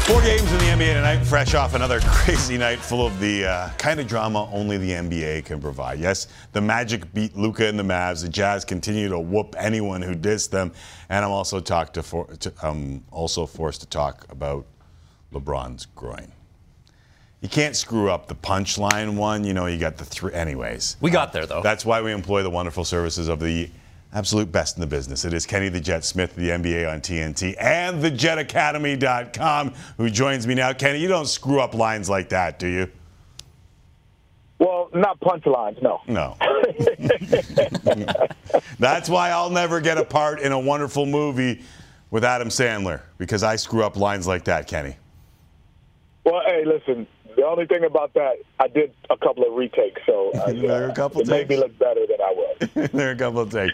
[0.05, 3.69] Four games in the NBA tonight, fresh off another crazy night full of the uh,
[3.79, 5.97] kind of drama only the NBA can provide.
[5.97, 8.21] Yes, the Magic beat Luka and the Mavs.
[8.21, 10.73] The Jazz continue to whoop anyone who dissed them.
[11.09, 14.67] And I'm also talked to, for, to um, also forced to talk about
[15.33, 16.31] LeBron's groin.
[17.41, 19.43] You can't screw up the punchline one.
[19.43, 20.33] You know, you got the three.
[20.33, 21.63] Anyways, we got there though.
[21.63, 23.71] That's why we employ the wonderful services of the
[24.15, 25.25] absolute best in the business.
[25.25, 30.55] It is Kenny the Jet Smith, the NBA on TNT, and thejetacademy.com, who joins me
[30.55, 30.71] now.
[30.73, 32.89] Kenny, you don't screw up lines like that, do you?
[34.57, 35.81] Well, not punchlines.
[35.81, 36.01] No.
[36.07, 36.37] No.
[38.79, 41.61] That's why I'll never get a part in a wonderful movie
[42.09, 44.95] with Adam Sandler because I screw up lines like that, Kenny.
[46.23, 47.05] Well, hey, listen.
[47.35, 50.89] The only thing about that, I did a couple of retakes, so uh, There are
[50.89, 52.91] a couple it made me look better than I was.
[52.91, 53.73] there are a couple of things.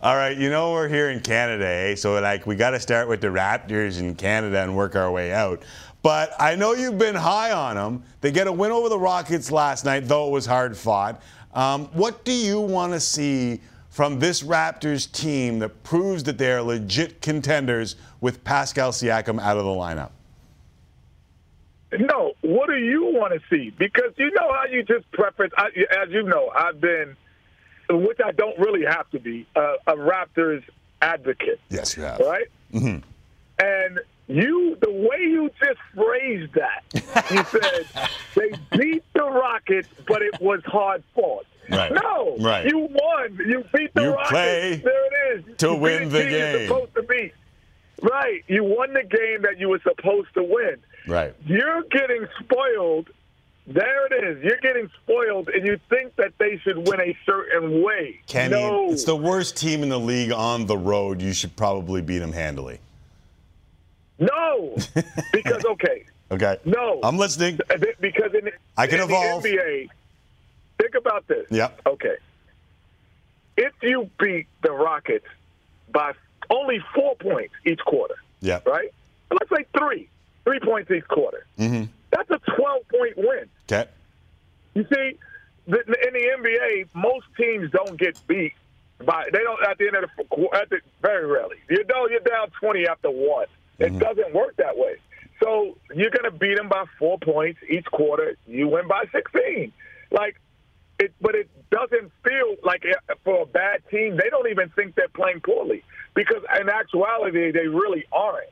[0.00, 1.94] All right, you know we're here in Canada, eh?
[1.94, 5.32] So like we got to start with the Raptors in Canada and work our way
[5.32, 5.62] out.
[6.02, 8.02] But I know you've been high on them.
[8.20, 11.22] They get a win over the Rockets last night, though it was hard fought.
[11.54, 16.52] Um, what do you want to see from this Raptors team that proves that they
[16.52, 20.10] are legit contenders with Pascal Siakam out of the lineup?
[21.98, 23.70] No, what do you want to see?
[23.70, 25.68] Because you know how you just preface, I,
[26.02, 27.16] as you know, I've been,
[27.90, 30.62] which I don't really have to be, uh, a Raptors
[31.02, 31.60] advocate.
[31.70, 32.18] Yes, you have.
[32.20, 32.46] Right?
[32.72, 33.08] Mm-hmm.
[33.64, 36.82] And you, the way you just phrased that,
[37.30, 37.86] you said
[38.34, 41.46] they beat the Rockets, but it was hard fought.
[41.70, 41.92] Right.
[41.92, 42.66] No, Right.
[42.66, 43.38] you won.
[43.46, 44.30] You beat the You Rockets.
[44.30, 45.56] play there it is.
[45.58, 46.66] to You win the team you're game.
[46.68, 47.32] Supposed to beat.
[48.02, 48.44] Right.
[48.48, 50.76] You won the game that you were supposed to win.
[51.06, 51.34] Right.
[51.46, 53.08] You're getting spoiled.
[53.66, 54.44] There it is.
[54.44, 58.20] You're getting spoiled, and you think that they should win a certain way.
[58.26, 58.90] Kenny, no.
[58.92, 61.22] it's the worst team in the league on the road.
[61.22, 62.78] You should probably beat them handily.
[64.18, 64.76] No,
[65.32, 66.56] because okay, Okay.
[66.64, 67.58] no, I'm listening.
[68.00, 69.42] because in, I can in evolve.
[69.42, 69.88] the NBA,
[70.80, 71.46] think about this.
[71.50, 71.80] Yep.
[71.86, 72.16] Okay,
[73.56, 75.26] if you beat the Rockets
[75.92, 76.12] by
[76.50, 78.66] only four points each quarter, Yep.
[78.66, 78.90] right?
[79.30, 80.08] Let's say three,
[80.44, 81.46] three points each quarter.
[81.58, 81.84] Mm-hmm.
[82.10, 83.48] That's a 12 point win.
[83.70, 83.88] Okay.
[84.74, 85.18] You see,
[85.66, 88.54] in the NBA, most teams don't get beat
[89.04, 91.56] by they don't at the end of the at the very rarely.
[91.68, 93.46] You know, you're down 20 after one.
[93.78, 94.96] It doesn't work that way.
[95.42, 98.36] So you're going to beat them by four points each quarter.
[98.46, 99.72] You win by 16.
[100.12, 100.40] Like
[101.00, 104.16] it, but it doesn't feel like it, for a bad team.
[104.16, 105.82] They don't even think they're playing poorly
[106.14, 108.48] because in actuality they really aren't.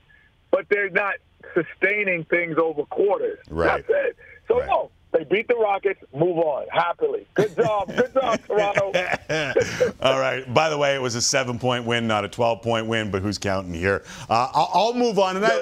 [0.50, 1.14] But they're not
[1.55, 3.38] sustaining things over quarters.
[3.50, 3.85] Right.
[3.87, 4.16] That's it.
[4.48, 6.00] So no, they beat the Rockets.
[6.14, 7.26] Move on happily.
[7.35, 7.88] Good job.
[7.94, 8.92] Good job, Toronto.
[10.00, 10.52] All right.
[10.52, 13.11] By the way, it was a seven-point win, not a twelve-point win.
[13.11, 14.05] But who's counting here?
[14.28, 15.37] Uh, I'll, I'll move on.
[15.37, 15.61] And I,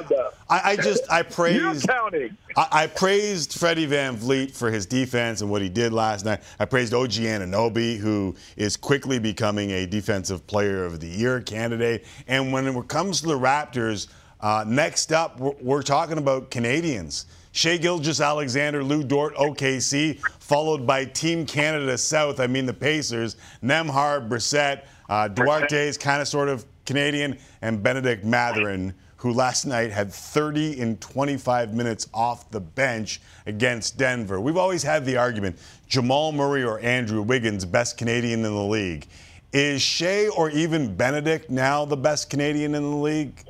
[0.49, 1.87] I, I just I praised.
[1.89, 2.37] counting.
[2.57, 6.41] I, I praised Freddie VanVleet for his defense and what he did last night.
[6.59, 12.07] I praised OG Anunoby, who is quickly becoming a defensive player of the year candidate.
[12.29, 14.09] And when it comes to the Raptors,
[14.43, 17.27] uh, next up, we're, we're talking about Canadians.
[17.53, 22.39] Shea Gilgis Alexander, Lu Dort, OKC, followed by Team Canada South.
[22.39, 28.25] I mean the Pacers, Nembhard, Brissett, uh, Duarte's kind of sort of Canadian, and Bennedict
[28.25, 34.41] Mathurin, who last night had 30 in 25 minutes off the bench against Denver.
[34.41, 39.07] We've always had the argument Jamal Murray or Andrew Wiggins, best Canadian in the league.
[39.53, 43.45] Is Shai or even Bennedict now the best Canadian in the league?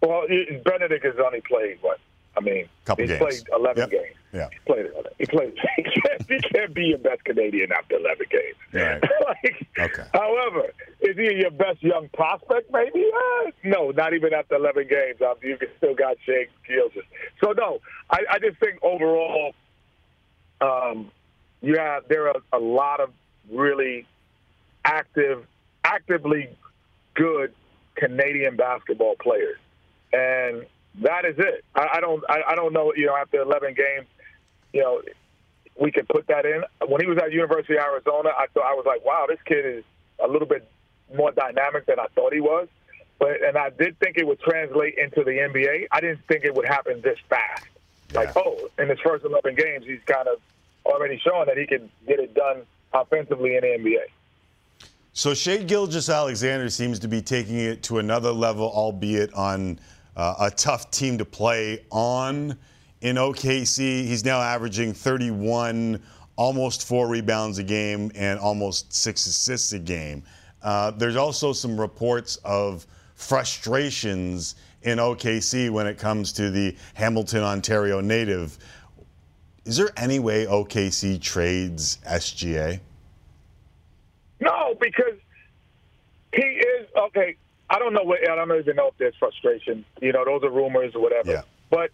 [0.00, 0.26] Well,
[0.64, 1.98] Bennedict has only played what?
[2.36, 3.42] I mean, Couple he's games.
[3.42, 3.90] played 11 Yep.
[3.90, 4.14] games.
[4.32, 4.48] Yeah.
[4.52, 4.86] He played.
[5.18, 5.54] He played.
[5.76, 8.56] He can't, he can't be your best Canadian after 11 games.
[8.72, 9.02] Right.
[9.26, 10.04] like, Okay.
[10.12, 12.70] However, is he your best young prospect?
[12.72, 13.10] Maybe.
[13.12, 15.20] Uh, no, not even after 11 games.
[15.20, 17.04] Um, you still got Shai Gilgeous.
[17.42, 17.78] So no,
[18.10, 19.54] I, I just think overall,
[20.60, 21.10] um,
[21.60, 23.10] you have there are a lot of
[23.50, 24.06] really
[24.84, 25.44] active,
[25.84, 26.48] actively
[27.14, 27.52] good
[27.96, 29.58] Canadian basketball players,
[30.12, 30.66] and
[31.02, 31.64] that is it.
[31.74, 32.92] I, I don't, I, I don't know.
[32.96, 34.06] You know, after 11 games,
[34.72, 35.02] you know,
[35.80, 36.62] we can put that in.
[36.86, 39.64] When he was at University of Arizona, I thought I was like, wow, this kid
[39.64, 39.84] is
[40.22, 40.68] a little bit
[41.16, 42.68] more dynamic than I thought he was.
[43.18, 45.86] But and I did think it would translate into the NBA.
[45.90, 47.66] I didn't think it would happen this fast.
[48.14, 50.40] Like, oh, in his first 11 games, he's kind of
[50.86, 54.04] already showing that he can get it done offensively in the NBA.
[55.12, 59.80] So Shai Gilgeous-Alexander seems to be taking it to another level, albeit on
[60.18, 62.58] uh, a tough team to play on
[63.00, 64.04] in OKC.
[64.04, 66.02] He's now averaging 31,
[66.36, 70.24] almost four rebounds a game, and almost six assists a game.
[70.60, 77.44] Uh, there's also some reports of frustrations in OKC when it comes to the Hamilton,
[77.44, 78.58] Ontario native.
[79.64, 82.80] Is there any way OKC trades SGA?
[84.40, 85.18] No, because
[86.32, 87.36] he is okay.
[87.70, 89.84] I don't know what I don't even know if there's frustration.
[90.00, 91.32] You know, those are rumors or whatever.
[91.70, 91.90] But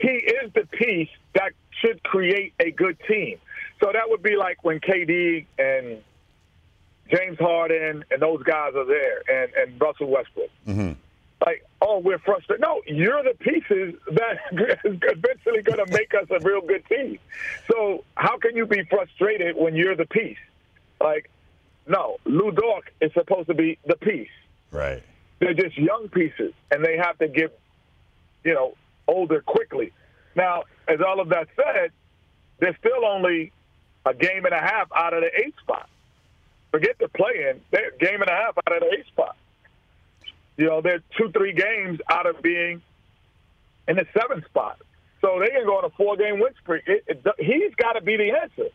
[0.00, 3.38] he is the piece that should create a good team.
[3.82, 5.98] So that would be like when KD and
[7.10, 10.50] James Harden and those guys are there, and and Russell Westbrook.
[10.66, 10.92] Mm-hmm.
[11.44, 12.60] Like oh, we're frustrated.
[12.60, 14.38] No, you're the pieces that
[14.84, 17.18] is eventually going to make us a real good team.
[17.70, 20.38] So how can you be frustrated when you're the piece?
[21.00, 21.30] Like,
[21.86, 24.28] no, Lu Dort is supposed to be the piece.
[24.70, 25.02] Right.
[25.38, 27.58] They're just young pieces, and they have to get,
[28.44, 28.74] you know,
[29.08, 29.92] older quickly.
[30.36, 31.90] Now, as all of that said,
[32.58, 33.52] they're still only
[34.04, 35.88] a game and a half out of the eight spot.
[36.70, 39.36] Forget the play-in; they're game and a half out of the eight spot.
[40.56, 42.82] You know, they're two, three games out of being
[43.88, 44.80] in the seventh spot.
[45.20, 46.84] So they can go on a four-game win streak.
[46.86, 48.70] It, it, he's got to be the answer.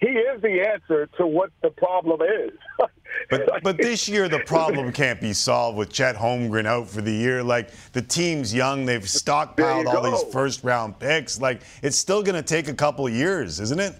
[0.00, 2.52] He is the answer to what the problem is.
[3.28, 7.10] But but this year the problem can't be solved with Chet Holmgren out for the
[7.12, 7.42] year.
[7.42, 11.40] Like the team's young, they've stockpiled all these first round picks.
[11.40, 13.94] Like it's still going to take a couple of years, isn't it?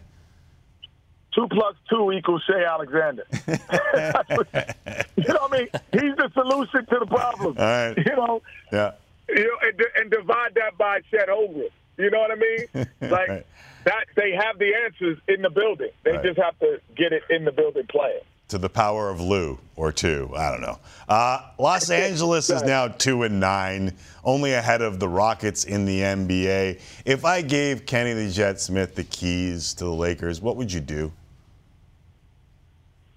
[1.35, 3.25] two plus two equals Shai Alexander.
[5.17, 5.69] You know what I mean?
[5.93, 7.57] He's the solution to the problem.
[7.59, 7.97] All right.
[7.97, 8.93] You know, Yeah.
[9.29, 11.69] you know, and, and divide that by Chet Holmgren.
[11.99, 12.89] You know what I mean?
[13.11, 13.47] Like Right.
[13.85, 15.91] That, they have the answers in the building.
[16.05, 16.23] They Right.
[16.25, 18.21] just have to get it in the building playing.
[18.49, 20.79] To the power of Lou or two, I don't know.
[21.09, 26.01] Uh, Los Angeles is now two and nine, only ahead of the Rockets in the
[26.01, 26.81] NBA.
[27.05, 30.81] If I gave Kenny the Jet Smith the keys to the Lakers, what would you
[30.81, 31.13] do?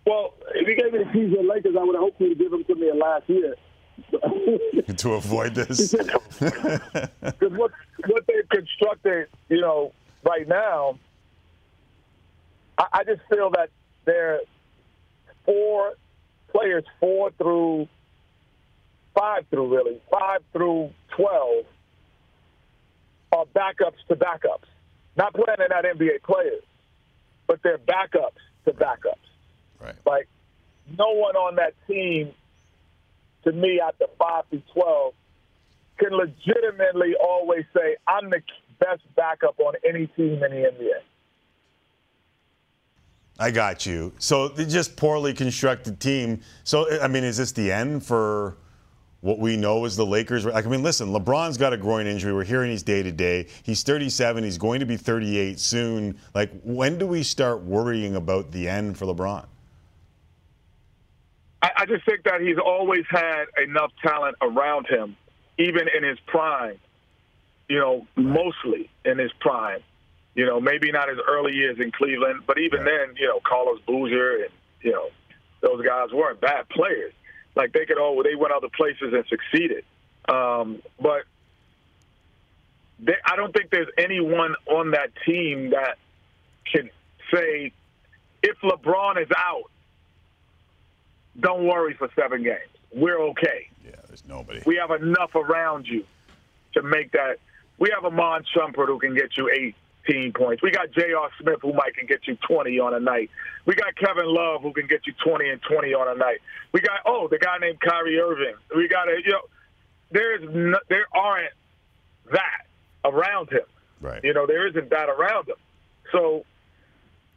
[0.05, 2.29] Well, if you gave me the keys to the Lakers, I would have hoped you
[2.29, 3.55] to give them to me last year.
[4.97, 5.93] to avoid this?
[6.39, 7.71] Because what
[8.07, 9.93] what they've constructed, you know,
[10.23, 10.97] right now,
[12.77, 13.69] I, I just feel that
[14.05, 14.39] there are
[15.45, 15.93] four
[16.51, 17.87] players, four through
[19.15, 21.65] five through really five through twelve,
[23.31, 24.67] are backups to backups.
[25.15, 26.63] Not playing in that NBA players,
[27.47, 29.15] but they're backups to backups.
[29.79, 29.95] Right.
[30.05, 30.27] Like
[30.97, 32.33] no one on that team,
[33.43, 35.13] to me, at the five through twelve,
[35.97, 38.41] can legitimately always say, I'm the
[38.83, 40.99] best backup on any team in the NBA.
[43.39, 44.13] I got you.
[44.19, 46.41] So just poorly constructed team.
[46.63, 48.57] So I mean, is this the end for
[49.21, 50.45] what we know as the Lakers?
[50.45, 52.33] Like, I mean, listen, LeBron's got a groin injury.
[52.33, 53.47] We're hearing he's day to day.
[53.63, 54.43] He's 37.
[54.43, 56.19] He's going to be 38 soon.
[56.35, 59.45] Like, when do we start worrying about the end for LeBron?
[61.63, 65.15] I, I just think that he's always had enough talent around him,
[65.57, 66.77] even in his prime.
[67.69, 69.81] You know, mostly in his prime.
[70.35, 73.79] You know, maybe not his early years in Cleveland, but even then, you know, Carlos
[73.85, 75.09] Boozer and you know,
[75.61, 77.13] those guys weren't bad players.
[77.55, 79.85] Like they could all they went other places and succeeded.
[80.27, 81.23] Um, but
[82.99, 85.97] they, I don't think there's anyone on that team that
[86.71, 86.89] can
[87.33, 87.71] say
[88.41, 89.69] if LeBron is out,
[91.39, 92.59] don't worry for seven games.
[92.91, 93.69] We're okay.
[93.83, 94.61] Yeah, there's nobody.
[94.65, 96.05] We have enough around you
[96.73, 97.37] to make that.
[97.79, 99.73] We have Iman Shumpert who can get you
[100.07, 100.61] 18 points.
[100.61, 101.29] We got J.R.
[101.41, 103.29] Smith who might can get you 20 on a night.
[103.65, 106.39] We got Kevin Love who can get you 20 and 20 on a night.
[106.71, 108.55] We got oh the guy named Kyrie Irving.
[108.75, 109.41] We got a you know
[110.11, 111.53] there's no, there aren't
[112.31, 112.67] that
[113.03, 113.65] around him.
[114.01, 114.23] Right.
[114.23, 115.55] You know there isn't that around him.
[116.11, 116.45] So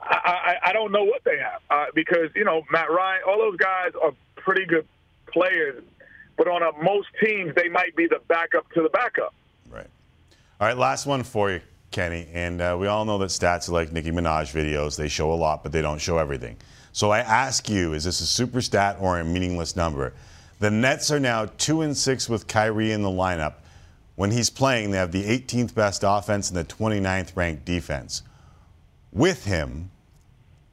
[0.01, 3.39] I, I, I don't know what they have uh, because you know Matt Ryan, all
[3.39, 4.87] those guys are pretty good
[5.33, 5.83] players,
[6.37, 9.35] but on a, most teams they might be the backup to the backup.
[10.59, 12.29] All right, last one for you, Kenny.
[12.33, 14.97] And uh, we all know that stats are like Nicki Minaj videos.
[14.97, 16.57] They show a lot, but they don't show everything.
[16.93, 20.15] So I ask you, is this a super stat or a meaningless number?
[20.61, 23.57] The Nets are now 2 and 6 with Kyrie in the lineup.
[24.15, 28.23] When he's playing, they have the 18th best offense and the 29th ranked defense.
[29.13, 29.91] With him,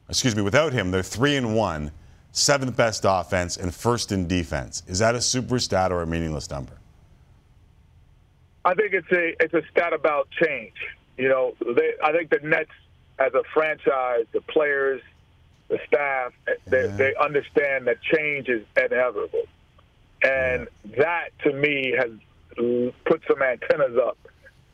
[0.08, 1.90] excuse me, without him, they're 3 and 1,
[2.32, 4.82] seventh best offense and first in defense.
[4.86, 6.72] Is that a super stat or a meaningless number?
[8.64, 10.74] I think it's a it's a stat about change.
[11.16, 12.70] You know, they, I think the Nets
[13.18, 15.00] as a franchise, the players,
[15.68, 16.32] the staff,
[16.66, 19.44] they, they understand that change is inevitable,
[20.22, 22.10] and that to me has
[23.04, 24.18] put some antennas up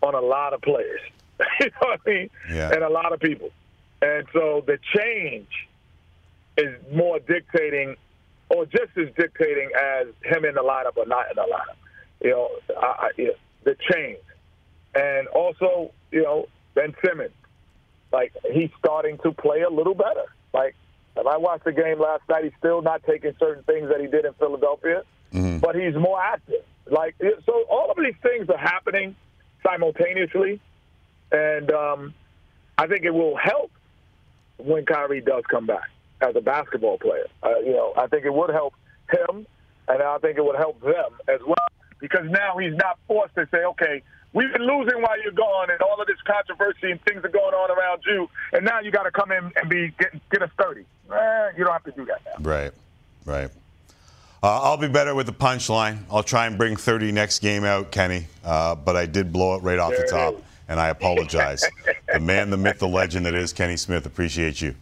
[0.03, 1.01] on a lot of players.
[1.61, 2.31] you know what I mean?
[2.51, 2.71] Yeah.
[2.73, 3.51] And a lot of people,
[4.03, 5.49] and so the change
[6.57, 7.97] is more dictating,
[8.49, 11.77] or just as dictating as him in the lineup or not in the lineup.
[12.23, 13.31] You know, I, I, yeah,
[13.65, 14.19] the change,
[14.95, 17.33] and also you know Ben Simmons,
[18.13, 20.25] like he's starting to play a little better.
[20.53, 20.75] Like
[21.17, 24.07] if I watched the game last night, he's still not taking certain things that he
[24.07, 25.03] did in Philadelphia,
[25.61, 26.65] but he's more active.
[26.87, 27.15] Like
[27.47, 29.15] so, all of these things are happening
[29.65, 30.61] simultaneously,
[31.31, 32.15] and um,
[32.79, 33.71] I think it will help
[34.59, 35.89] when Kyrie does come back
[36.21, 37.27] as a basketball player.
[37.43, 38.75] Uh, you know, I think it would help
[39.11, 39.47] him,
[39.89, 41.60] and I think it would help them as well.
[42.01, 45.81] Because now he's not forced to say, okay, we've been losing while you're gone, and
[45.83, 49.05] all of this controversy and things are going on around you, and now you got
[49.05, 50.81] to come in and be get, get us 30.
[50.81, 52.51] Eh, you don't have to do that now.
[52.51, 52.73] Right,
[53.25, 53.51] right.
[54.43, 55.99] Uh, I'll be better with the punchline.
[56.11, 58.27] I'll try and bring 30 next game out, Kenny.
[58.43, 61.63] Uh, but I did blow it right off There the top, and I apologize.
[62.11, 64.07] the man, the myth, the legend that is Kenny Smith.
[64.07, 64.75] Appreciate you.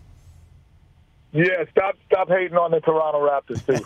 [1.32, 3.84] Yeah, stop stop hating on the Toronto Raptors too.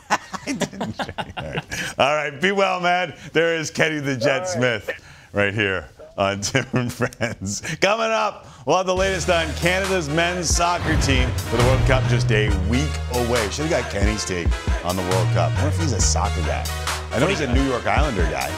[1.99, 3.15] All right, be well, man.
[3.33, 4.91] There is Kenny the Jet Smith
[5.33, 7.61] right here on Tim and Friends.
[7.81, 12.05] Coming up, we'll have the latest on Canada's men's soccer team for the World Cup
[12.05, 13.49] just a week away.
[13.51, 14.49] Should have got Kenny's take
[14.85, 15.51] on the World Cup.
[15.53, 16.65] I wonder if he's a soccer guy.
[17.11, 18.49] I know he's a New York Islander guy.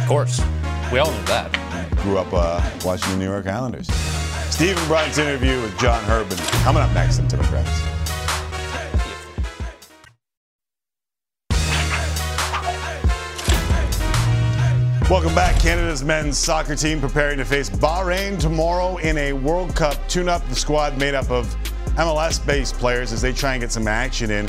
[0.00, 0.40] Of course.
[0.92, 1.52] We all know that.
[1.98, 3.88] Grew up uh, watching the New York Islanders.
[4.50, 7.99] Stephen Brunt's interview with John Herdman coming up next on Tim and Friends.
[15.10, 15.60] Welcome back.
[15.60, 20.48] Canada's men's soccer team preparing to face Bahrain tomorrow in a World Cup tune-up.
[20.48, 21.52] The squad made up of
[21.96, 24.48] MLS-based players as they try and get some action in.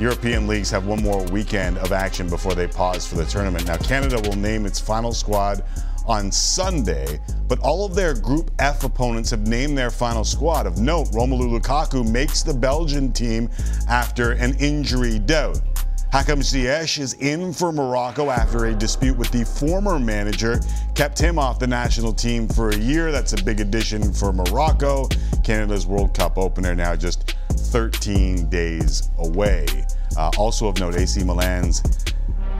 [0.00, 3.66] European leagues have one more weekend of action before they pause for the tournament.
[3.66, 5.62] Now, Canada will name its final squad
[6.06, 10.66] on Sunday, but all of their Group F opponents have named their final squad.
[10.66, 13.50] Of note, Romelu Lukaku makes the Belgian team
[13.90, 15.60] after an injury doubt.
[16.10, 20.58] Hakim Ziyech is in for Morocco after a dispute with the former manager
[20.94, 23.12] kept him off the national team for a year.
[23.12, 25.06] That's a big addition for Morocco.
[25.44, 29.66] Canada's World Cup opener now just 13 days away.
[30.16, 31.82] Uh, also of note, AC Milan's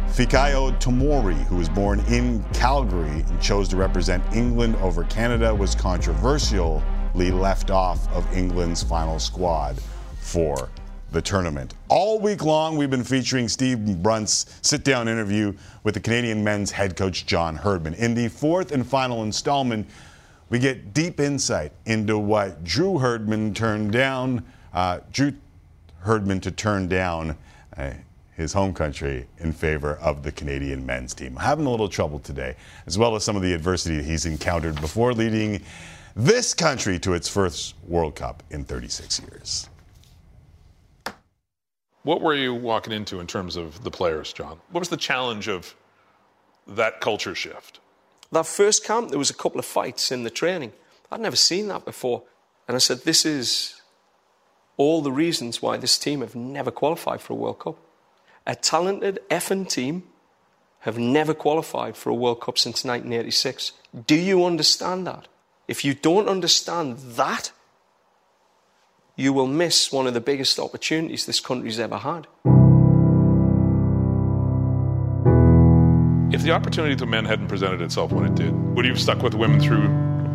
[0.08, 5.74] Fikayo Tomori, who was born in Calgary and chose to represent England over Canada, was
[5.74, 6.82] controversially
[7.14, 9.80] left off of England's final squad
[10.20, 10.68] for
[11.10, 11.74] the tournament.
[11.88, 16.70] All week long, we've been featuring Steve Brunt's sit down interview with the Canadian men's
[16.70, 17.94] head coach, John Herdman.
[17.94, 19.88] In the fourth and final installment,
[20.50, 25.32] we get deep insight into what Drew Herdman turned down, uh, Drew
[26.00, 27.36] Herdman to turn down
[27.76, 27.92] uh,
[28.36, 31.36] his home country in favor of the Canadian men's team.
[31.36, 32.54] Having a little trouble today,
[32.86, 35.60] as well as some of the adversity he's encountered before leading
[36.14, 39.68] this country to its first World Cup in 36 years.
[42.02, 44.60] What were you walking into in terms of the players, John?
[44.70, 45.74] What was the challenge of
[46.66, 47.80] that culture shift?
[48.30, 50.72] That first camp, there was a couple of fights in the training.
[51.10, 52.22] I'd never seen that before.
[52.66, 53.80] And I said, this is
[54.76, 57.78] all the reasons why this team have never qualified for a World Cup.
[58.46, 60.04] A talented effing team
[60.80, 63.72] have never qualified for a World Cup since 1986.
[64.06, 65.26] Do you understand that?
[65.66, 67.52] If you don't understand that,
[69.18, 72.28] you will miss one of the biggest opportunities this country's ever had.
[76.32, 79.20] If the opportunity to men hadn't presented itself when it did, would you have stuck
[79.20, 79.88] with the women through,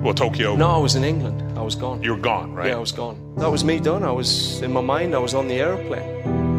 [0.04, 0.58] well, Tokyo?
[0.58, 1.58] No, I was in England.
[1.58, 2.04] I was gone.
[2.04, 2.68] You were gone, right?
[2.68, 3.36] Yeah, I was gone.
[3.38, 4.04] That was me done.
[4.04, 6.04] I was, in my mind, I was on the aeroplane.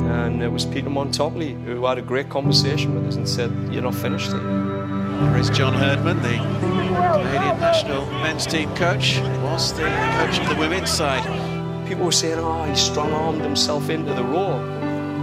[0.08, 3.82] And it was Peter Montopoli who had a great conversation with us and said, You're
[3.82, 4.40] not finished here.
[4.40, 9.18] There is John Herdman, the Canadian national men's team coach.
[9.42, 11.63] Was the coach of the women's side.
[11.86, 14.60] People were saying, Oh, he strong armed himself into the role.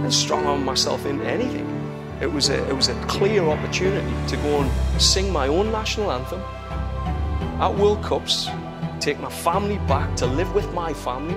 [0.02, 1.68] And strong armed myself into anything.
[2.20, 6.12] It was, a, it was a clear opportunity to go and sing my own national
[6.12, 6.40] anthem
[7.62, 8.48] at World Cups,
[8.98, 11.36] take my family back to live with my family,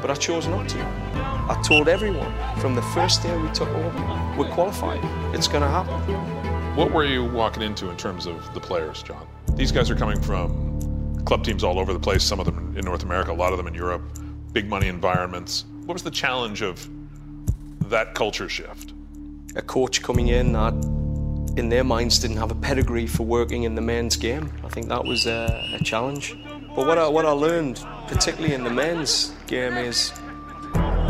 [0.00, 0.78] but I chose not to.
[0.78, 4.98] I told everyone from the first day we took over, we're qualified.
[5.32, 6.00] It's going to happen.
[6.74, 9.28] What were you walking into in terms of the players, John?
[9.54, 12.84] These guys are coming from club teams all over the place, some of them in
[12.84, 14.02] North America, a lot of them in Europe,
[14.52, 15.64] big money environments.
[15.86, 16.88] What was the challenge of
[17.88, 18.92] that culture shift?
[19.56, 20.74] A coach coming in that,
[21.56, 24.52] in their minds, didn't have a pedigree for working in the men's game.
[24.64, 26.36] I think that was a, a challenge.
[26.74, 30.10] But what I, what I learned, particularly in the men's game, is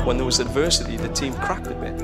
[0.05, 1.99] when there was adversity, the team cracked a bit.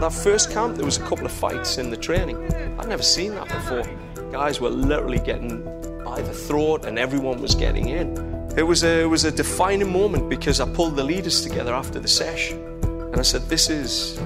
[0.00, 2.36] That first camp, there was a couple of fights in the training.
[2.78, 3.82] I'd never seen that before.
[4.30, 5.64] Guys were literally getting
[6.04, 8.27] by the throat, and everyone was getting in.
[8.58, 12.00] It was a, it was a defining moment because I pulled the leaders together after
[12.00, 14.18] the sesh, and I said, "This is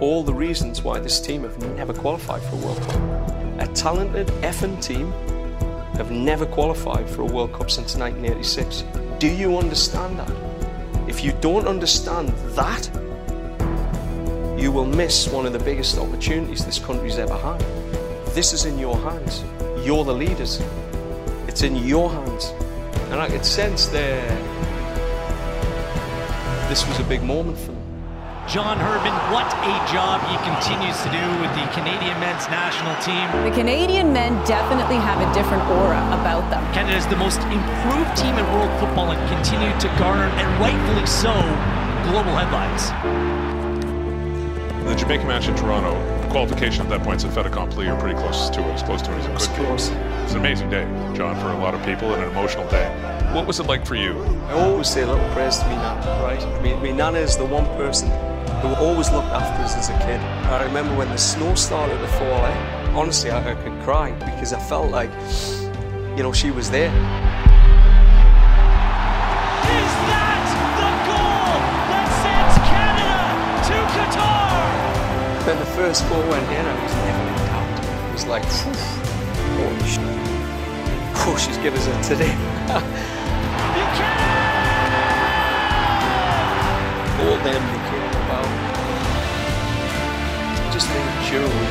[0.00, 3.60] all the reasons why this team have never qualified for a World Cup.
[3.60, 5.12] A talented effing team
[5.98, 8.84] have never qualified for a World Cup since 1986.
[9.18, 10.32] Do you understand that?
[11.06, 12.88] If you don't understand that,
[14.58, 17.60] you will miss one of the biggest opportunities this country's ever had.
[18.34, 19.44] This is in your hands.
[19.84, 20.62] You're the leaders.
[21.46, 22.54] It's in your hands.
[23.10, 24.28] And I could sense there
[26.68, 27.86] this was a big moment for them.
[28.48, 33.26] John Herdman, what a job he continues to do with the Canadian men's national team.
[33.42, 36.62] The Canadian men definitely have a different aura about them.
[36.72, 41.06] Canada is the most improved team in world football and continue to garner, and rightfully
[41.06, 41.32] so,
[42.10, 42.90] global headlines.
[44.86, 45.94] The Jamaica match in Toronto,
[46.36, 47.86] qualification at that point is a fait accompli.
[47.86, 49.88] You're pretty close to it, as close to it as it could close.
[49.88, 49.96] be.
[49.96, 50.84] It's an amazing day,
[51.14, 52.86] John, for a lot of people, and an emotional day.
[53.32, 54.22] What was it like for you?
[54.48, 56.62] I always say a little prayers to me nana, right?
[56.62, 58.10] Me, me nana is the one person
[58.60, 60.20] who always looked after us as a kid.
[60.52, 62.92] I remember when the snow started to fall, eh?
[62.94, 65.10] honestly, I, I could cry because I felt like,
[66.18, 66.92] you know, she was there.
[75.76, 77.68] First ball went in, I was never in doubt.
[78.08, 78.44] It was like,
[79.60, 80.00] holy shit.
[81.20, 82.32] Oh, she's given us it today.
[87.20, 88.48] All them we cared about.
[90.72, 91.06] Just think,
[91.44, 91.66] we,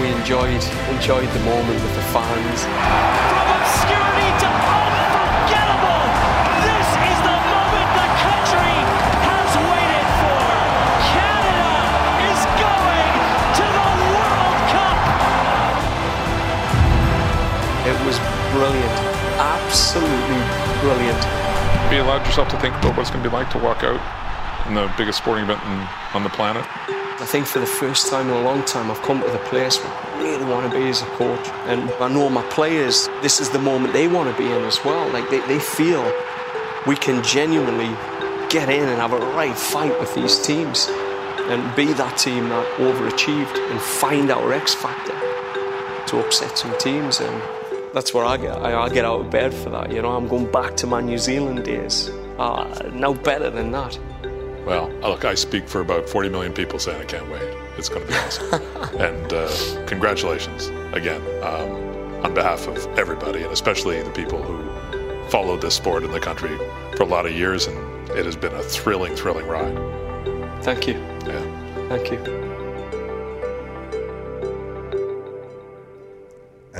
[0.00, 4.09] we enjoyed enjoyed the moment with the fans.
[18.52, 18.96] Brilliant,
[19.38, 20.42] absolutely
[20.80, 21.22] brilliant.
[21.90, 23.82] Have you allowed yourself to think about what it's going to be like to walk
[23.82, 24.00] out
[24.66, 26.64] in the biggest sporting event in, on the planet?
[27.20, 29.78] I think for the first time in a long time, I've come to the place
[29.78, 31.48] where I really want to be as a coach.
[31.66, 34.82] And I know my players, this is the moment they want to be in as
[34.84, 35.06] well.
[35.12, 36.02] Like they, they feel
[36.86, 37.94] we can genuinely
[38.48, 42.66] get in and have a right fight with these teams and be that team that
[42.78, 45.12] overachieved and find our X factor
[46.06, 47.20] to upset some teams.
[47.20, 47.42] And
[47.92, 49.92] that's where I get, I, I get out of bed for that.
[49.92, 52.08] You know, I'm going back to my New Zealand days.
[52.38, 53.98] Uh, no better than that.
[54.64, 57.56] Well, look, I speak for about 40 million people saying I can't wait.
[57.76, 58.62] It's going to be awesome.
[59.00, 65.60] and uh, congratulations again um, on behalf of everybody, and especially the people who followed
[65.60, 66.56] this sport in the country
[66.96, 67.66] for a lot of years.
[67.66, 69.74] And it has been a thrilling, thrilling ride.
[70.62, 70.94] Thank you.
[71.26, 71.88] Yeah.
[71.88, 72.49] Thank you.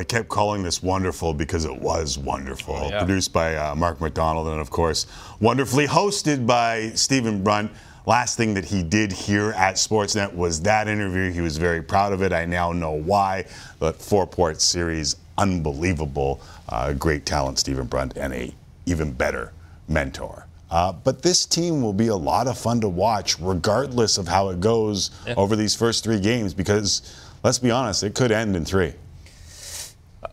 [0.00, 2.74] I kept calling this wonderful because it was wonderful.
[2.74, 3.00] Oh, yeah.
[3.00, 5.06] Produced by uh, Mark McDonald and, of course,
[5.40, 7.70] wonderfully hosted by Stephen Brunt.
[8.06, 11.30] Last thing that he did here at Sportsnet was that interview.
[11.30, 12.32] He was very proud of it.
[12.32, 13.44] I now know why.
[13.78, 16.40] The four port series, unbelievable.
[16.70, 18.54] Uh, great talent, Stephen Brunt, and a
[18.86, 19.52] even better
[19.86, 20.46] mentor.
[20.70, 24.48] Uh, but this team will be a lot of fun to watch, regardless of how
[24.48, 25.34] it goes Yeah.
[25.36, 27.02] over these first three games, because
[27.42, 28.94] let's be honest, it could end in three.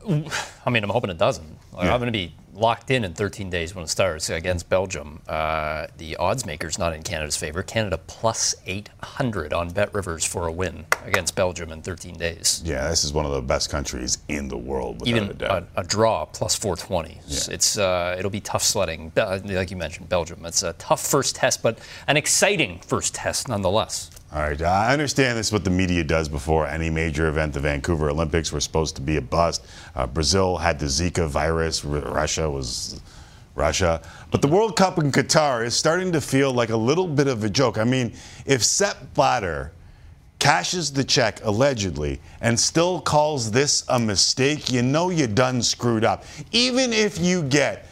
[0.06, 0.30] 五。
[0.68, 1.48] I mean, I'm hoping it doesn't.
[1.72, 5.22] Like, I'm going to be locked in in 13 days when it starts against Belgium.
[5.26, 7.64] Uh, the odds maker's not in Canada's favor.
[7.64, 12.62] Canada plus 800 on Bet Rivers for a win against Belgium in 13 days.
[12.66, 15.68] Yeah, this is one of the best countries in the world, Even a doubt.
[15.78, 17.22] a, a draw plus 420.
[17.28, 19.14] It's, it's uh, it'll be tough sledding.
[19.16, 20.46] Like you mentioned, Belgium.
[20.46, 24.12] It's a tough first test, but an exciting first test nonetheless.
[24.30, 27.54] All right, I understand this is what the media does before any major event.
[27.54, 29.66] The Vancouver Olympics were supposed to be a bust.
[29.96, 31.84] Uh, Brazil had the Zika virus.
[31.86, 33.02] Russia was
[33.56, 34.02] Russia.
[34.32, 37.44] But the World Cup in Qatar is starting to feel like a little bit of
[37.44, 37.78] a joke.
[37.78, 38.14] I mean,
[38.46, 39.72] if Sepp Blatter
[40.40, 46.06] cashes the check allegedly and still calls this a mistake, you know you done screwed
[46.06, 46.24] up.
[46.52, 47.88] Even if you get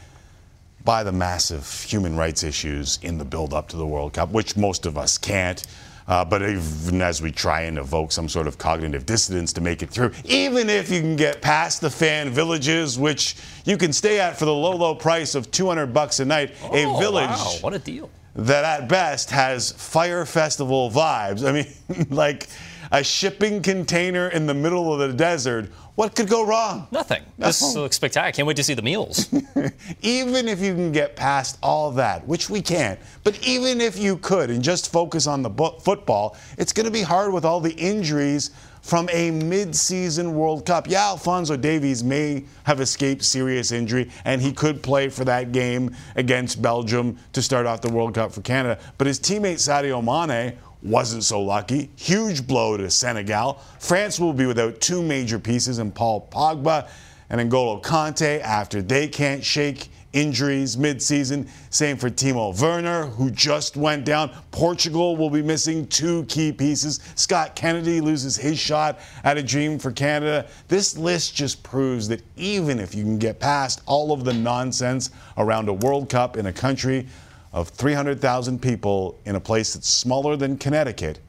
[0.86, 4.56] by the massive human rights issues in the build up to the World Cup, which
[4.56, 5.66] most of us can't.
[6.08, 9.82] Uh, but even as we try and evoke some sort of cognitive dissonance to make
[9.82, 13.36] it through, even if you can get past the fan villages, which
[13.66, 16.86] you can stay at for the low, low price of 200 bucks a night, a
[16.86, 18.10] Oh, village Wow, what a deal.
[18.36, 21.44] that at best has Fyre Festival vibes.
[21.44, 22.50] I mean, like
[22.96, 25.70] a shipping container in the middle of the desert.
[25.96, 26.88] What could go wrong?
[26.92, 27.24] Nothing.
[27.38, 28.30] This looks spectacular.
[28.30, 29.28] I can't wait to see the meals.
[30.02, 34.16] even if you can get past all that, which we can't, but even if you
[34.18, 35.50] could and just focus on the
[35.82, 38.52] football, it's going to be hard with all the injuries
[38.86, 40.88] from a mid-season World Cup.
[40.88, 45.96] Yeah, Alfonso Davies may have escaped serious injury and he could play for that game
[46.16, 50.56] against Belgium to start off the World Cup for Canada, but his teammate Sadio Mane
[50.86, 51.90] wasn't so lucky.
[51.96, 53.62] Huge blow to Senegal.
[53.80, 56.88] France will be without two major pieces in Paul Pogba
[57.30, 61.48] and N'Golo Kante after they can't shake injuries mid-season.
[61.70, 64.32] Same for Timo Werner, who just went down.
[64.52, 67.02] Portugal will be missing two key pieces.
[67.16, 70.48] Scott Kennedy loses his shot at a dream for Canada.
[70.70, 75.10] This list just proves that even if you can get past all of the nonsense
[75.38, 77.08] around a World Cup in a country
[77.56, 81.20] of 300,000 people in a place that's smaller than Connecticut,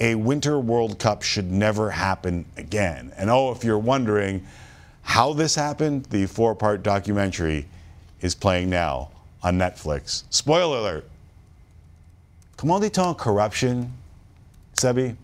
[0.00, 3.12] a Winter World Cup should never happen again.
[3.16, 4.44] And oh, if you're wondering
[5.02, 7.66] how this happened, the four part documentary
[8.20, 9.12] is playing now
[9.44, 10.24] on Netflix.
[10.28, 11.08] Spoiler alert.
[12.56, 13.92] Comment dit-on corruption,
[14.74, 15.14] Sebi?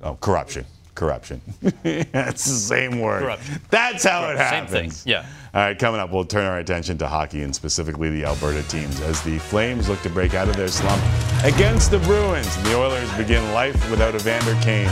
[0.00, 0.64] Oh, corruption.
[0.94, 1.40] Corruption.
[1.82, 3.22] That's the same word.
[3.22, 3.60] Corruption.
[3.70, 4.70] That's how it happens.
[4.70, 5.02] Same happens.
[5.02, 5.26] thing, yeah.
[5.52, 9.00] All right, coming up, we'll turn our attention to hockey and specifically the Alberta teams
[9.00, 11.02] as the Flames look to break out of their slump
[11.44, 12.56] against the Bruins.
[12.56, 14.90] And the Oilers begin life without Evander Kane.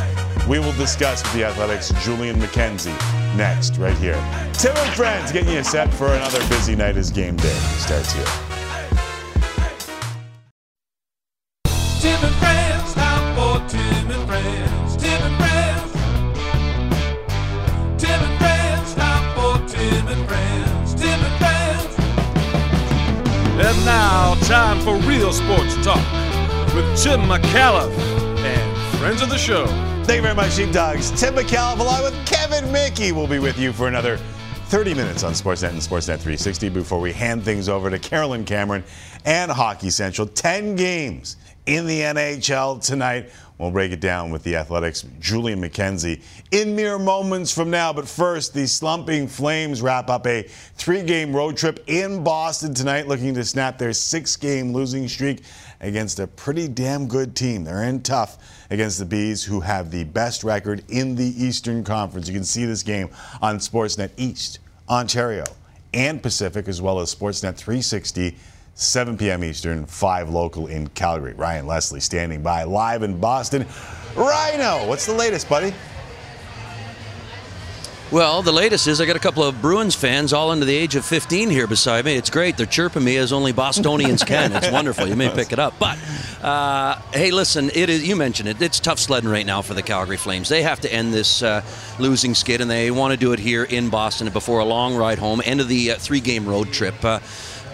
[0.48, 2.96] We will discuss with the Athletic's Julian McKenzie
[3.36, 4.14] next, right here.
[4.53, 8.24] Tim and Friends getting you set for another busy night as game day starts here.
[12.00, 12.62] Tim and Friends,
[23.55, 26.05] And now, time for real sports talk
[26.74, 27.92] with Tim Micallef
[28.38, 29.66] and friends of the show.
[30.05, 31.11] Thank you very much, Sheepdogs.
[31.20, 34.16] Tim Micallef along with Kevin Mickey will be with you for another
[34.66, 38.82] 30 minutes on Sportsnet and Sportsnet 360 before we hand things over to Carolyn Cameron
[39.26, 40.26] and Hockey Central.
[40.26, 41.36] 10 games
[41.67, 43.31] in the NHL tonight.
[43.59, 47.93] We'll break it down with the Athletic's Julian McKenzie in mere moments from now.
[47.93, 53.07] But first, the slumping Flames wrap up a three game road trip in Boston tonight,
[53.07, 55.43] looking to snap their six game losing streak
[55.81, 57.63] against a pretty damn good team.
[57.63, 62.27] They're in tough against the Bees, who have the best record in the Eastern Conference.
[62.27, 63.11] You can see this game
[63.41, 64.59] on Sportsnet East,
[64.89, 65.45] Ontario,
[65.95, 68.37] and Pacific, as well as Sportsnet 360.
[68.75, 69.45] 7 p.m.
[69.45, 71.35] Eastern, 5 local in Calgary.
[71.35, 73.66] Ryan Leslie standing by live in Boston.
[74.16, 75.75] Rhino, what's the latest, buddy?
[78.12, 80.97] Well, the latest is I got a couple of Bruins fans all under the age
[80.97, 82.14] of 15 here beside me.
[82.14, 82.59] It's great.
[82.59, 84.53] They're chirping me as only Bostonians can.
[84.53, 85.07] It's wonderful.
[85.07, 85.79] You may pick it up.
[85.79, 85.99] But
[86.43, 88.07] uh, hey, listen, it is.
[88.07, 88.61] You mentioned it.
[88.61, 90.51] It's tough sledding right now for the Calgary Flames.
[90.51, 91.62] They have to end this uh,
[91.99, 95.18] losing skid, and they want to do it here in Boston before a long ride
[95.18, 95.41] home.
[95.43, 97.03] End of the uh, three-game road trip.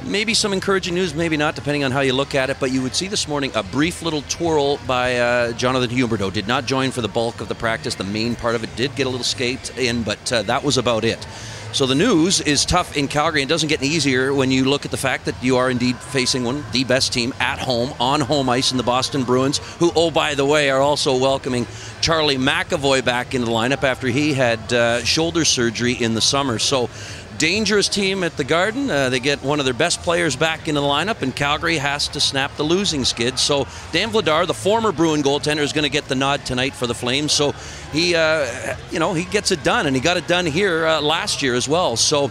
[0.05, 2.59] Maybe some encouraging news, maybe not, depending on how you look at it.
[2.61, 6.33] But you would see this morning a brief little twirl by uh, Jonathan Huberdeau.
[6.33, 7.95] Did not join for the bulk of the practice.
[7.95, 10.79] The main part of it did get a little skate in, but uh, that was
[10.79, 11.27] about it.
[11.71, 13.43] So the news is tough in Calgary.
[13.43, 15.99] and doesn't get any easier when you look at the fact that you are indeed
[15.99, 19.93] facing one the best team at home on home ice in the Boston Bruins, who,
[19.95, 21.67] oh by the way, are also welcoming
[22.01, 26.59] Charlie McAvoy back into the lineup after he had uh, shoulder surgery in the summer.
[26.59, 26.89] So
[27.39, 28.91] dangerous team at the Garden.
[28.91, 32.09] Uh, they get one of their best players back into the lineup, and Calgary has
[32.09, 33.39] to snap the losing skid.
[33.39, 36.87] So Dan Vladar, the former Bruin goaltender, is going to get the nod tonight for
[36.87, 37.33] the Flames.
[37.33, 37.53] So
[37.93, 41.01] he, uh, you know, he gets it done, and he got it done here uh,
[41.01, 41.97] last year as well.
[41.97, 42.31] So.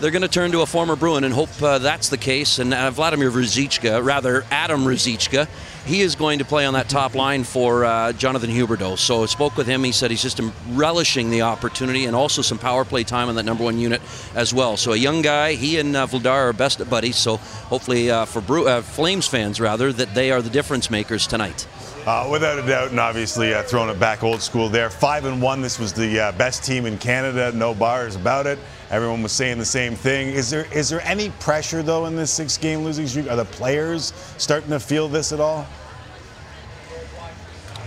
[0.00, 2.58] They're going to turn to a former Bruin and hope uh, that's the case.
[2.58, 5.46] And uh, Vladimir Ruzicka, rather Adam Ruzicka,
[5.90, 8.96] he is going to play on that top line for uh, Jonathan Huberdeau.
[8.96, 9.82] So I spoke with him.
[9.82, 13.44] He said he's just relishing the opportunity and also some power play time on that
[13.44, 14.00] number one unit
[14.36, 14.76] as well.
[14.76, 17.16] So a young guy, he and uh, Vladar are best buddies.
[17.16, 21.26] So hopefully uh, for Bru- uh, Flames fans, rather, that they are the difference makers
[21.26, 21.66] tonight.
[22.06, 24.90] Uh, without a doubt, and obviously uh, throwing it back old school there.
[24.90, 25.60] Five and one.
[25.60, 27.52] This was the uh, best team in Canada.
[27.52, 28.58] No bars about it.
[28.90, 30.28] Everyone was saying the same thing.
[30.28, 33.28] Is there is there any pressure though in this six-game losing streak?
[33.28, 35.66] Are the players starting to feel this at all?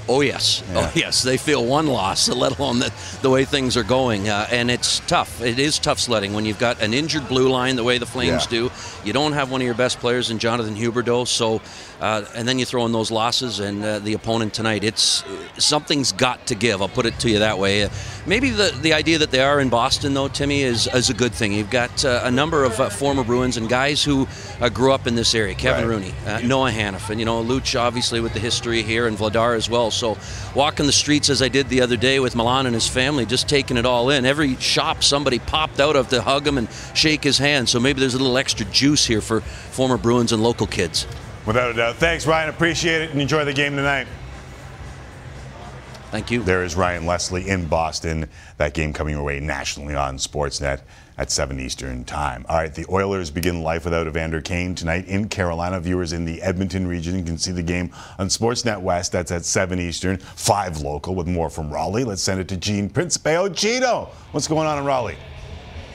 [0.09, 0.79] Oh yes, Yeah.
[0.79, 1.23] oh yes.
[1.23, 2.91] They feel one loss, let alone the,
[3.21, 5.41] the way things are going, uh, and it's tough.
[5.41, 8.43] It is tough sledding when you've got an injured blue line the way the Flames
[8.45, 8.49] Yeah.
[8.67, 8.71] do.
[9.03, 11.61] You don't have one of your best players in Jonathan Huberdeau, so
[11.99, 14.83] uh, and then you throw in those losses and uh, the opponent tonight.
[14.83, 15.23] It's
[15.57, 16.81] something's got to give.
[16.81, 17.83] I'll put it to you that way.
[17.83, 17.89] Uh,
[18.25, 21.33] maybe the the idea that they are in Boston though, Timmy, is is a good
[21.33, 21.53] thing.
[21.53, 24.27] You've got uh, a number of uh, former Bruins and guys who
[24.61, 25.53] uh, grew up in this area.
[25.53, 25.95] Kevin Right.
[25.95, 29.69] Rooney, uh, Noah Hanifin, you know, Luch obviously with the history here, and Vladar as
[29.69, 29.91] well.
[29.91, 30.17] So
[30.55, 33.49] walking the streets as I did the other day with Milan and his family, just
[33.49, 34.25] taking it all in.
[34.25, 37.67] Every shop somebody popped out of to hug him and shake his hand.
[37.67, 41.07] So maybe there's a little extra juice here for former Bruins and local kids.
[41.45, 41.95] Without a doubt.
[41.95, 42.49] Thanks, Ryan.
[42.49, 44.07] Appreciate it and enjoy the game tonight.
[46.11, 46.43] Thank you.
[46.43, 48.29] There is Ryan Leslie in Boston.
[48.57, 50.81] That game coming your way nationally on Sportsnet
[51.17, 52.45] at 7 Eastern Time.
[52.47, 55.79] All right, the Oilers begin life without Evander Kane tonight in Carolina.
[55.79, 59.11] Viewers in the Edmonton region can see the game on Sportsnet West.
[59.11, 62.03] That's at 7 Eastern, 5 local with more from Raleigh.
[62.03, 63.35] Let's send it to Gene Principe.
[63.35, 65.17] Oh, Gino, what's going on in Raleigh?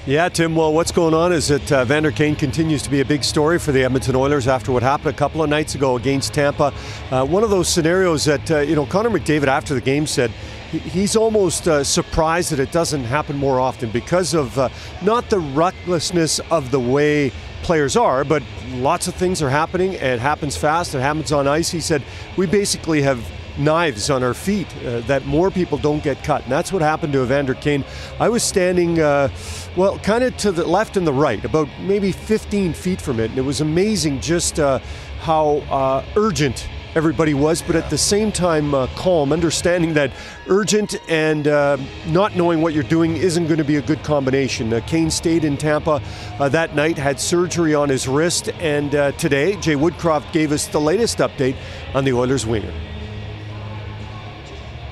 [0.07, 0.55] Yeah, Tim.
[0.55, 3.59] Well, what's going on is that uh, Vander Kane continues to be a big story
[3.59, 6.73] for the Edmonton Oilers after what happened a couple of nights ago against Tampa.
[7.11, 10.31] Uh, one of those scenarios that, uh, you know, Connor McDavid after the game said
[10.71, 14.71] he's almost uh, surprised that it doesn't happen more often because of uh,
[15.03, 17.31] not the recklessness of the way
[17.63, 18.43] players are, but
[18.77, 19.93] lots of things are happening.
[19.93, 20.95] It happens fast.
[20.95, 21.71] It happens on ice.
[21.71, 22.03] He said
[22.37, 23.23] we basically have
[23.59, 26.43] knives on our feet uh, that more people don't get cut.
[26.43, 27.85] And that's what happened to Evander Kane.
[28.21, 29.29] I was standing, uh,
[29.77, 33.31] well, kind of to the left and the right, about maybe 15 feet from it.
[33.31, 34.79] And it was amazing just uh,
[35.21, 40.11] how uh, urgent everybody was, but at the same time uh, calm, understanding that
[40.49, 44.73] urgent and uh, not knowing what you're doing isn't going to be a good combination.
[44.73, 46.03] Uh, Kane stayed in Tampa
[46.39, 50.67] uh, that night, had surgery on his wrist, and uh, today Jay Woodcroft gave us
[50.67, 51.57] the latest update
[51.95, 52.73] on the Oilers winger.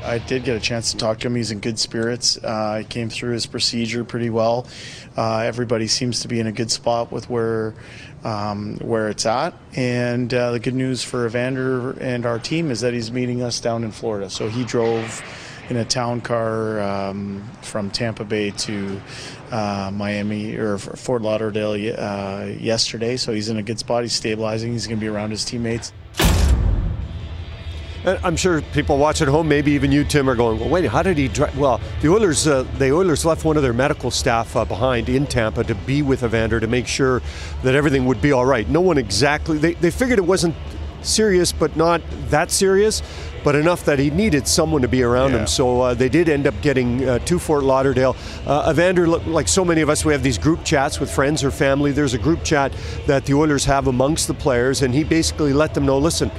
[0.07, 1.35] I did get a chance to talk to him.
[1.35, 2.39] He's in good spirits.
[2.43, 4.69] Uh, he came through his procedure pretty well.
[5.17, 7.75] Uh, everybody seems to be in a good spot with where
[8.23, 9.55] um, where it's at.
[9.75, 13.61] And uh, the good news for Evander and our team is that he's meeting us
[13.61, 14.31] down in Florida.
[14.31, 15.23] So he drove
[15.69, 19.01] in a town car um, from Tampa Bay to
[19.51, 23.17] uh, Miami or Fort Lauderdale uh, yesterday.
[23.17, 24.03] So he's in a good spot.
[24.03, 24.73] He's stabilizing.
[24.73, 25.93] He's going to be around his teammates.
[28.07, 30.85] And I'm sure people watching at home, maybe even you, Tim, are going, "Well, wait,
[30.85, 31.59] how did he?" Drive?
[31.59, 35.27] Well, the Oilers, uh, the Oilers left one of their medical staff uh, behind in
[35.27, 37.21] Tampa to be with Evander to make sure
[37.65, 38.69] that everything would be all right.
[38.69, 39.59] No one exactly.
[39.59, 40.55] They, they figured it wasn't
[41.03, 42.01] serious, but not
[42.31, 43.03] that serious,
[43.43, 45.41] but enough that he needed someone to be around Yeah.
[45.41, 45.47] him.
[45.49, 48.15] So uh, they did end up getting uh, to Fort Lauderdale.
[48.47, 51.51] Uh, Evander, like so many of us, we have these group chats with friends or
[51.51, 51.91] family.
[51.91, 52.73] There's a group chat
[53.07, 56.31] that the Oilers have amongst the players, and he basically let them know, listen.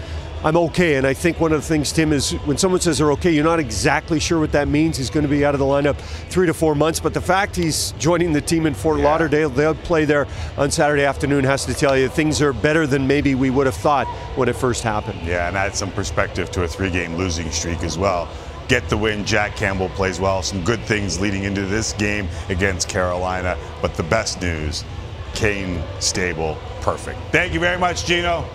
[0.47, 3.11] I'm okay, and I think one of the things, Tim, is when someone says they're
[3.11, 4.95] okay, you're not exactly sure what that means.
[4.95, 5.97] He's going to be out of the lineup
[6.29, 9.75] three to four months, but the fact he's joining the team in Fort Lauderdale, they'll
[9.75, 10.25] play there
[10.55, 13.75] on Saturday afternoon, has to tell you things are better than maybe we would have
[13.75, 15.19] thought when it first happened.
[15.27, 18.29] Yeah, and add some perspective to a three game losing streak as well.
[18.69, 19.25] Get the win.
[19.25, 20.41] Jack Campbell plays well.
[20.41, 23.57] Some good things leading into this game against Carolina.
[23.81, 24.85] But the best news
[25.33, 27.19] Kane stable, perfect.
[27.33, 28.45] Thank you very much, Gino.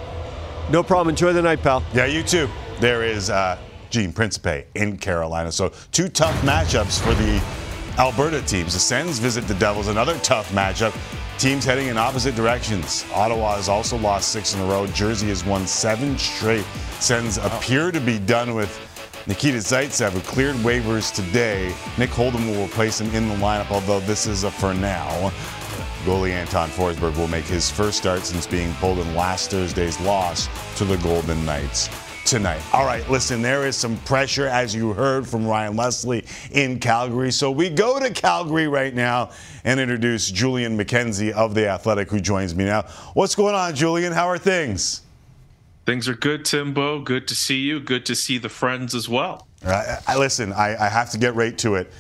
[0.73, 1.11] No problem.
[1.11, 1.85] Enjoy the night, pal.
[1.93, 2.49] Yeah, you too.
[2.81, 3.59] There is uh,
[3.91, 5.53] Gene Principe in Carolina.
[5.53, 7.45] So, two tough matchups for the
[8.01, 8.73] Alberta teams.
[8.73, 10.97] The Sens visit the Devils, another tough matchup.
[11.39, 13.05] Teams heading in opposite directions.
[13.13, 14.87] Ottawa has also lost six in a row.
[14.87, 16.65] Jersey has won seven straight.
[17.01, 18.81] Sens appear to be done with
[19.27, 21.75] Nikita Zaitsev, who cleared waivers today.
[21.99, 25.31] Nick Holden will replace him in the lineup, although this is a for now.
[26.05, 30.49] Goalie Anton Forsberg will make his first start since being pulled in last Thursday's loss
[30.77, 31.89] to the Golden Knights
[32.25, 32.61] tonight.
[32.73, 37.31] All right, listen, there is some pressure, as you heard from Ryan Leslie in Calgary.
[37.31, 39.31] So we go to Calgary right now
[39.65, 42.83] and introduce Julian McKenzie of The Athletic, who joins me now.
[43.15, 44.13] What's going on, Julian?
[44.13, 45.03] How are things?
[45.87, 47.01] Things are good, Timbo.
[47.01, 47.79] Good to see you.
[47.81, 49.47] Good to see the friends as well.
[49.65, 50.53] I, I listen.
[50.53, 51.93] I, I have to get right to it.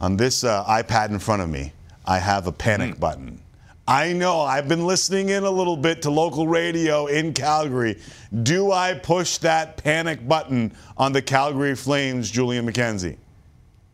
[0.00, 1.72] On this uh, iPad in front of me,
[2.04, 3.40] I have a panic button.
[3.88, 8.00] I know I've been listening in a little bit to local radio in Calgary.
[8.42, 13.18] Do I push that panic button on the Calgary Flames, Julian McKenzie?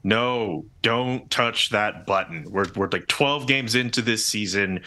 [0.02, 2.46] No, don't touch that button.
[2.48, 4.80] We're, we're like 12 games into this season.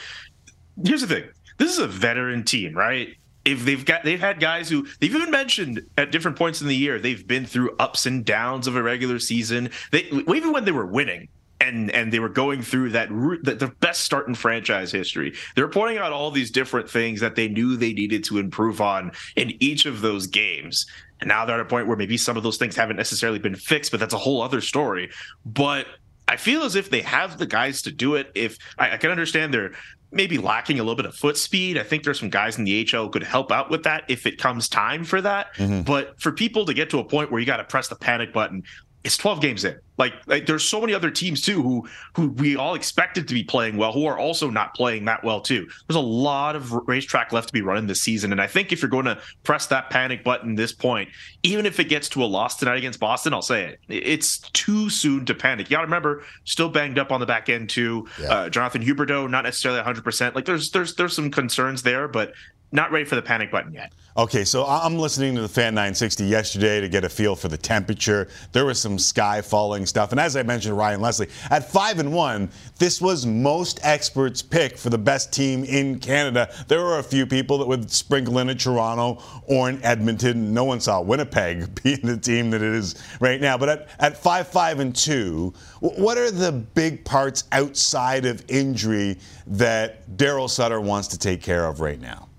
[0.84, 3.10] Here's the thing this is a veteran team, right?
[3.46, 6.76] If they've got they've had guys who they've even mentioned at different points in the
[6.76, 9.70] year they've been through ups and downs of a regular season.
[9.92, 11.30] They even when they were winning
[11.62, 15.34] and and they were going through that route the, the best start in franchise history.
[15.56, 19.12] They're pointing out all these different things that they knew they needed to improve on
[19.36, 20.86] in each of those games.
[21.22, 23.56] And now they're at a point where maybe some of those things haven't necessarily been
[23.56, 25.10] fixed, but that's a whole other story.
[25.46, 25.88] But
[26.28, 28.32] I feel as if they have the guys to do it.
[28.36, 29.72] If I, I can understand they're
[30.12, 31.78] maybe lacking a little bit of foot speed.
[31.78, 34.38] I think there's some guys in the HL could help out with that if it
[34.38, 35.54] comes time for that.
[35.56, 35.82] Mm-hmm.
[35.82, 38.34] But for people to get to a point where you got to press the panic
[38.34, 38.64] button,
[39.06, 39.80] it's 12 games in.
[39.98, 43.44] Like, like there's so many other teams too who who we all expected to be
[43.44, 45.68] playing well, who are also not playing that well too.
[45.88, 48.82] There's a lot of racetrack left to be running this season, and I think if
[48.82, 51.10] you're going to press that panic button this point,
[51.44, 54.90] even if it gets to a loss tonight against Boston, I'll say it, it's too
[54.90, 55.70] soon to panic.
[55.70, 58.08] You got to remember, still banged up on the back end too.
[58.28, 60.04] Uh, Jonathan Huberdeau, not necessarily 100.
[60.04, 62.34] percent Like there's there's there's some concerns there, but
[62.76, 63.94] not ready for the panic button yet.
[64.18, 67.58] Okay, so I'm listening to the Fan 960 yesterday to get a feel for the
[67.58, 68.30] temperature.
[68.54, 72.14] There was some sky falling stuff, and as I mentioned, Ryan Leslie at five and
[72.14, 72.50] one,
[72.80, 76.50] this was most experts' pick for the best team in Canada.
[76.70, 80.54] There were a few people that would sprinkle in a Toronto or an Edmonton.
[80.54, 83.58] No one saw Winnipeg being the team that it is right now.
[83.58, 89.18] But at, at five, five, and two, what are the big parts outside of injury
[89.48, 92.30] that Daryl Sutter wants to take care of right now?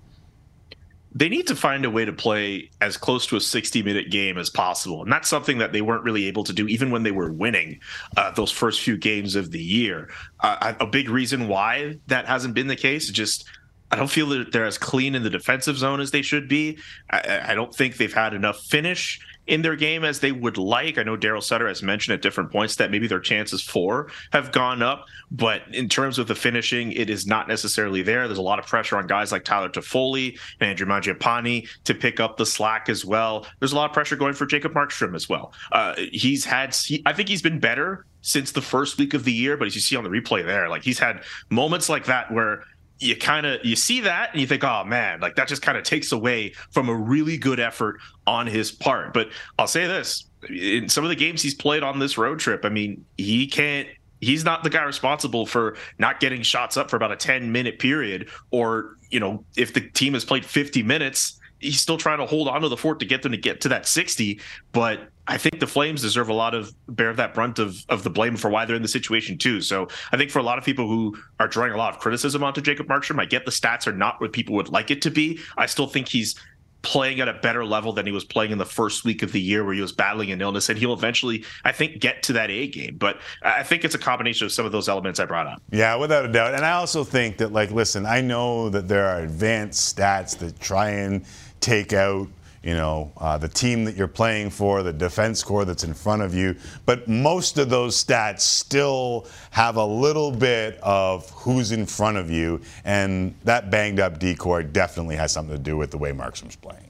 [1.13, 4.37] They need to find a way to play as close to a 60 minute game
[4.37, 5.01] as possible.
[5.01, 7.79] And that's something that they weren't really able to do even when they were winning
[8.15, 10.09] uh, those first few games of the year.
[10.41, 13.45] Uh, a big reason why that hasn't been the case is just
[13.89, 16.77] I don't feel that they're as clean in the defensive zone as they should be.
[17.09, 20.97] I, I don't think they've had enough finish in their game as they would like.
[20.97, 24.51] I know Daryl Sutter has mentioned at different points that maybe their chances for have
[24.51, 28.27] gone up, but in terms of the finishing, it is not necessarily there.
[28.27, 32.19] There's a lot of pressure on guys like Tyler Toffoli and Andrew Mangiapane to pick
[32.19, 33.45] up the slack as well.
[33.59, 35.53] There's a lot of pressure going for Jacob Markstrom as well.
[35.71, 39.31] Uh, he's had, he, I think he's been better since the first week of the
[39.31, 42.31] year, but as you see on the replay there, like he's had moments like that
[42.31, 42.63] where
[42.99, 45.77] you kind of you see that and you think oh man like that just kind
[45.77, 49.13] of takes away from a really good effort on his part.
[49.13, 49.29] But
[49.59, 52.69] i'll say this in some of the games he's played on this road trip i
[52.69, 53.87] mean he can't
[54.21, 57.79] he's not the guy responsible for not getting shots up for about a 10 minute
[57.79, 62.25] period or you know if the team has played 50 minutes he's still trying to
[62.25, 64.39] hold on to the fort to get them to get to that 60
[64.71, 68.09] but I think the Flames deserve a lot of bear that brunt of of the
[68.09, 69.59] blame for why they're in the situation too.
[69.61, 72.43] So I think for a lot of people who are drawing a lot of criticism
[72.43, 75.11] onto Jacob Markstrom, I get the stats are not what people would like it to
[75.11, 75.39] be.
[75.57, 76.35] I still think he's
[76.81, 79.41] playing at a better level than he was playing in the first week of the
[79.41, 82.49] year where he was battling an illness and he'll eventually I think get to that
[82.49, 85.47] A game but I think it's a combination of some of those elements I brought
[85.47, 85.61] up.
[85.71, 86.53] Yeah, without a doubt.
[86.53, 90.59] And I also think that like listen, I know that there are advanced stats that
[90.59, 91.25] try and
[91.59, 92.27] take out
[92.63, 96.21] you know, uh, the team that you're playing for, the defense core that's in front
[96.21, 96.55] of you.
[96.85, 102.29] But most of those stats still have a little bit of who's in front of
[102.29, 106.55] you, and that banged up decor definitely has something to do with the way Markstrom's
[106.55, 106.89] playing.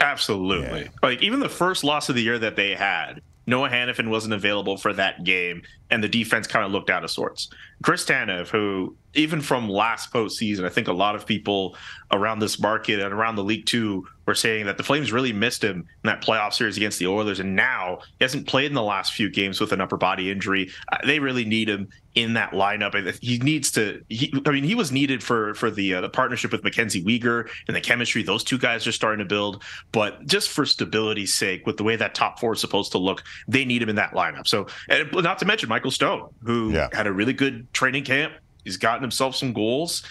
[0.00, 0.82] Absolutely.
[0.82, 0.88] Yeah.
[1.02, 4.76] Like even the first loss of the year that they had, Noah Hanifin wasn't available
[4.76, 7.48] for that game, and the defense kind of looked out of sorts.
[7.82, 11.76] Chris Tanev, who even from last postseason, I think a lot of people
[12.12, 15.64] around this market and around the league too were saying that the Flames really missed
[15.64, 18.82] him in that playoff series against the Oilers, and now he hasn't played in the
[18.82, 20.70] last few games with an upper body injury.
[20.92, 23.18] Uh, they really need him in that lineup.
[23.22, 24.04] He needs to.
[24.08, 27.48] He, I mean, he was needed for for the uh, the partnership with Mackenzie Weegar
[27.68, 29.62] and the chemistry those two guys are starting to build.
[29.92, 33.22] But just for stability's sake, with the way that top four is supposed to look,
[33.46, 34.46] they need him in that lineup.
[34.46, 36.88] So, and not to mention Michael Stone, who yeah.
[36.92, 38.34] had a really good training camp.
[38.64, 40.02] He's gotten himself some goals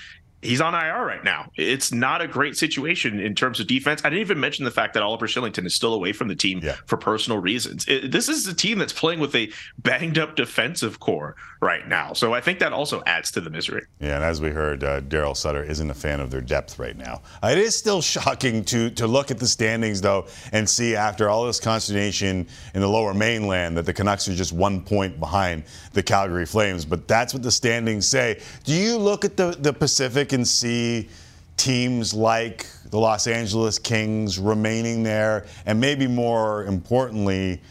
[0.42, 1.52] he's on IR right now.
[1.56, 4.02] It's not a great situation in terms of defense.
[4.04, 6.60] I didn't even mention the fact that Oliver Kylington is still away from the team
[6.64, 6.76] yeah.
[6.86, 7.86] for personal reasons.
[7.88, 12.14] It, this is a team that's playing with a banged up defensive core right now.
[12.14, 13.86] So I think that also adds to the misery.
[14.00, 16.96] Yeah, and as we heard, uh, Daryl Sutter isn't a fan of their depth right
[16.96, 17.22] now.
[17.42, 21.30] Uh, it is still shocking to to look at the standings though and see after
[21.30, 25.64] all this consternation in the lower mainland that the Canucks are just one point behind
[25.94, 26.86] the Calgary Flames.
[26.86, 28.40] But that's what the standings say.
[28.64, 31.10] Do you look at the the Pacific and see
[31.58, 37.62] teams like the Los Angeles Kings remaining there, and maybe more importantly,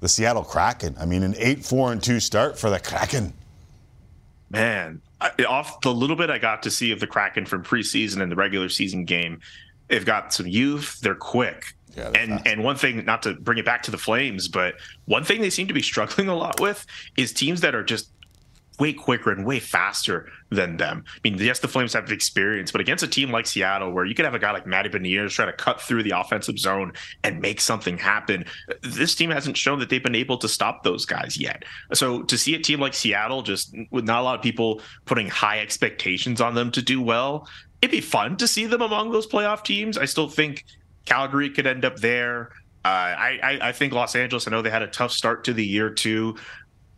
[0.00, 0.96] the Seattle Kraken.
[0.98, 3.32] I mean, an 8 4 and 2 start for the Kraken.
[4.50, 5.00] Man,
[5.48, 8.36] off the little bit I got to see of the Kraken from preseason and the
[8.36, 9.40] regular season game,
[9.88, 11.74] they've got some youth, they're quick.
[11.96, 12.46] Yeah, and fast.
[12.46, 15.50] and one thing, not to bring it back to the Flames, but one thing they
[15.50, 16.84] seem to be struggling a lot with
[17.16, 18.13] is teams that are just
[18.78, 21.04] way quicker and way faster than them.
[21.06, 24.14] I mean, yes, the Flames have experience, but against a team like Seattle, where you
[24.14, 27.40] could have a guy like Matty Beniers try to cut through the offensive zone and
[27.40, 28.44] make something happen,
[28.82, 31.64] this team hasn't shown that they've been able to stop those guys yet.
[31.92, 35.28] So to see a team like Seattle, just with not a lot of people putting
[35.28, 37.48] high expectations on them to do well,
[37.80, 39.98] it'd be fun to see them among those playoff teams.
[39.98, 40.64] I still think
[41.04, 42.50] Calgary could end up there.
[42.84, 44.46] Uh, I, I, think Los Angeles.
[44.46, 46.36] I know they had a tough start to the year too.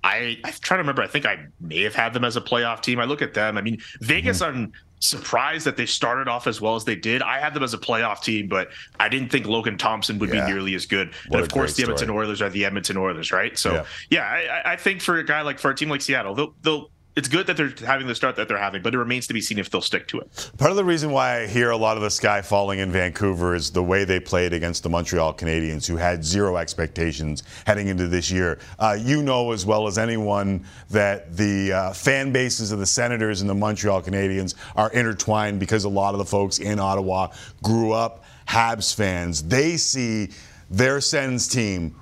[0.06, 1.02] I I'm trying to remember.
[1.02, 3.00] I think I may have had them as a playoff team.
[3.00, 3.58] I look at them.
[3.58, 4.40] I mean, Vegas.
[4.40, 4.56] Mm-hmm.
[4.56, 7.22] I'm surprised that they started off as well as they did.
[7.22, 10.46] I had them as a playoff team, but I didn't think Logan Thompson would yeah.
[10.46, 11.12] be nearly as good.
[11.28, 12.26] What and of course, the Edmonton story.
[12.26, 13.58] Oilers are the Edmonton Oilers, right?
[13.58, 16.34] So yeah, yeah I, I, think for a guy like for a team like Seattle,
[16.34, 19.26] they'll they'll it's good that they're having the start that they're having, but it remains
[19.26, 20.50] to be seen if they'll stick to it.
[20.58, 23.54] Part of the reason why I hear a lot of the sky falling in Vancouver
[23.54, 28.06] is the way they played against the Montreal Canadiens, who had zero expectations heading into
[28.06, 28.58] this year.
[28.78, 33.40] Uh, you know as well as anyone that the uh, fan bases of the Senators
[33.40, 37.28] and the Montreal Canadiens are intertwined because a lot of the folks in Ottawa
[37.62, 39.42] grew up Habs fans.
[39.42, 40.28] They see
[40.70, 41.94] their Sens team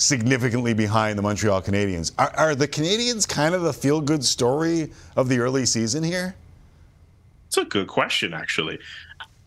[0.00, 2.12] significantly behind the Montreal Canadiens.
[2.18, 6.34] Are, are the Canadiens kind of the feel good story of the early season here?
[7.48, 8.78] It's a good question, actually.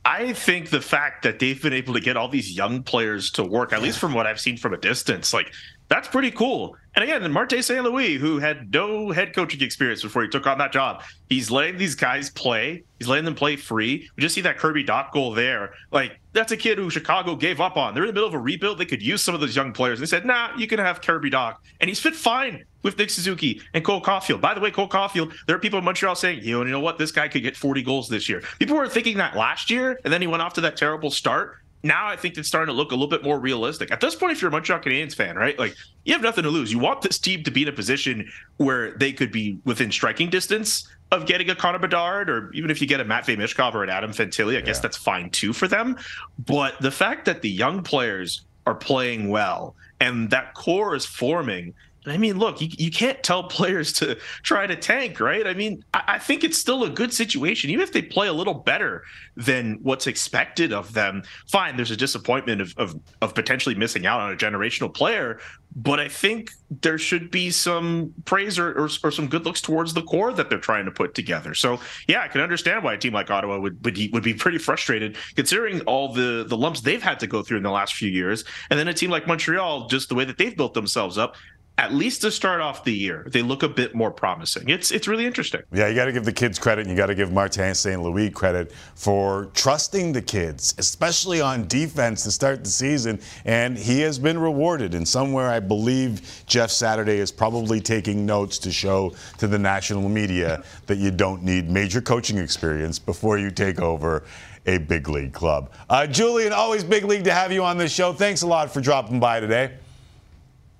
[0.05, 3.43] I think the fact that they've been able to get all these young players to
[3.43, 5.53] work, at least from what I've seen from a distance, like
[5.87, 6.75] that's pretty cool.
[6.95, 7.83] And again, Martin St.
[7.83, 11.77] Louis, who had no head coaching experience before he took on that job, he's letting
[11.77, 12.83] these guys play.
[12.99, 14.09] He's letting them play free.
[14.15, 15.73] We just see that Kirby Dach goal there.
[15.91, 17.93] Like, that's a kid who Chicago gave up on.
[17.93, 18.79] They're in the middle of a rebuild.
[18.79, 19.99] They could use some of those young players.
[19.99, 21.55] And They said, nah, you can have Kirby Dach.
[21.79, 24.41] And he's fit fine with Nick Suzuki and Cole Caufield.
[24.41, 27.11] By the way, Cole Caufield, there are people in Montreal saying, you know what, this
[27.11, 28.41] guy could get 40 goals this year.
[28.59, 31.59] People were thinking that last year, and then he went off to that terrible start
[31.83, 33.91] now I think it's starting to look a little bit more realistic.
[33.91, 35.75] At this point, if you're a Montreal Canadiens fan, right, like
[36.05, 36.71] you have nothing to lose.
[36.71, 40.29] You want this team to be in a position where they could be within striking
[40.29, 43.83] distance of getting a Connor Bedard, or even if you get a Matvey Michkov or
[43.83, 45.97] an Adam Fantilli, I guess that's fine too for them.
[46.45, 51.73] But the fact that the young players are playing well and that core is forming
[52.05, 55.45] I mean, look, you, you can't tell players to try to tank, right?
[55.47, 57.69] I mean, I, I, think it's still a good situation.
[57.69, 59.03] Even if they play a little better
[59.35, 64.19] than what's expected of them, fine, there's a disappointment of, of, of potentially missing out
[64.19, 65.39] on a generational player.
[65.75, 66.51] But I think
[66.81, 70.49] there should be some praise or, or, or, some good looks towards the core that
[70.49, 71.55] they're trying to put together.
[71.55, 74.59] So, yeah, I can understand why a team like Ottawa would, would, would be pretty
[74.59, 78.09] frustrated considering all the, the lumps they've had to go through in the last few
[78.09, 78.43] years.
[78.69, 81.35] And then a team like Montreal, just the way that they've built themselves up,
[81.77, 84.69] at least to start off the year, they look a bit more promising.
[84.69, 85.61] It's it's really interesting.
[85.71, 88.01] Yeah, you got to give the kids credit, and you got to give Martin St.
[88.01, 93.19] Louis credit for trusting the kids, especially on defense to start the season.
[93.45, 94.93] And he has been rewarded.
[94.93, 100.07] And somewhere, I believe Jeff Saturday is probably taking notes to show to the national
[100.09, 104.23] media that you don't need major coaching experience before you take over
[104.67, 105.71] a big league club.
[105.89, 108.13] Uh, Julian, always big league to have you on this show.
[108.13, 109.71] Thanks a lot for dropping by today.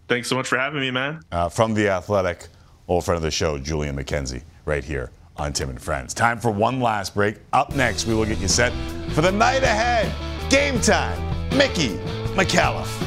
[0.07, 1.21] Thanks so much for having me, man.
[1.31, 2.47] Uh, from The Athletic,
[2.87, 6.13] old friend of the show, Julian McKenzie, right here on Tim and Friends.
[6.13, 7.37] Time for one last break.
[7.53, 8.71] Up next, we will get you set
[9.11, 10.13] for the night ahead.
[10.49, 11.19] Game time.
[11.57, 11.97] Mickey
[12.35, 12.99] McAuliffe.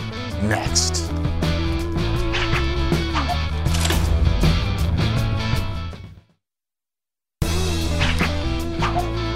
[0.42, 1.10] Next.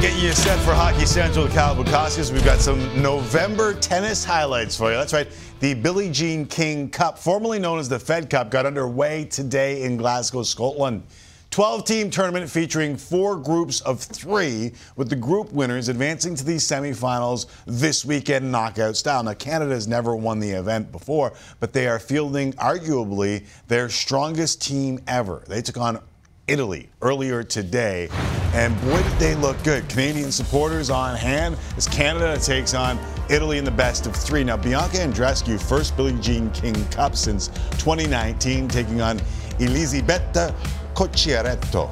[0.00, 2.32] Getting you set for Hockey Central with Kyle Bukauskas.
[2.32, 4.96] We've got some November tennis highlights for you.
[4.96, 5.28] That's right.
[5.60, 9.98] The Billie Jean King Cup, formerly known as the Fed Cup, got underway today in
[9.98, 11.02] Glasgow, Scotland.
[11.50, 16.56] 12 team tournament featuring four groups of three, with the group winners advancing to the
[16.56, 19.22] semifinals this weekend knockout style.
[19.22, 24.62] Now, Canada has never won the event before, but they are fielding arguably their strongest
[24.62, 25.44] team ever.
[25.46, 26.00] They took on
[26.46, 28.08] Italy earlier today.
[28.54, 29.86] And boy, did they look good.
[29.90, 32.98] Canadian supporters on hand as Canada takes on
[33.30, 34.42] Italy in the best of three.
[34.42, 39.20] Now, Bianca Andreescu, first Billie Jean King Cup since 2019, taking on
[39.60, 40.54] Elisabetta
[40.94, 41.88] Cocciaretto.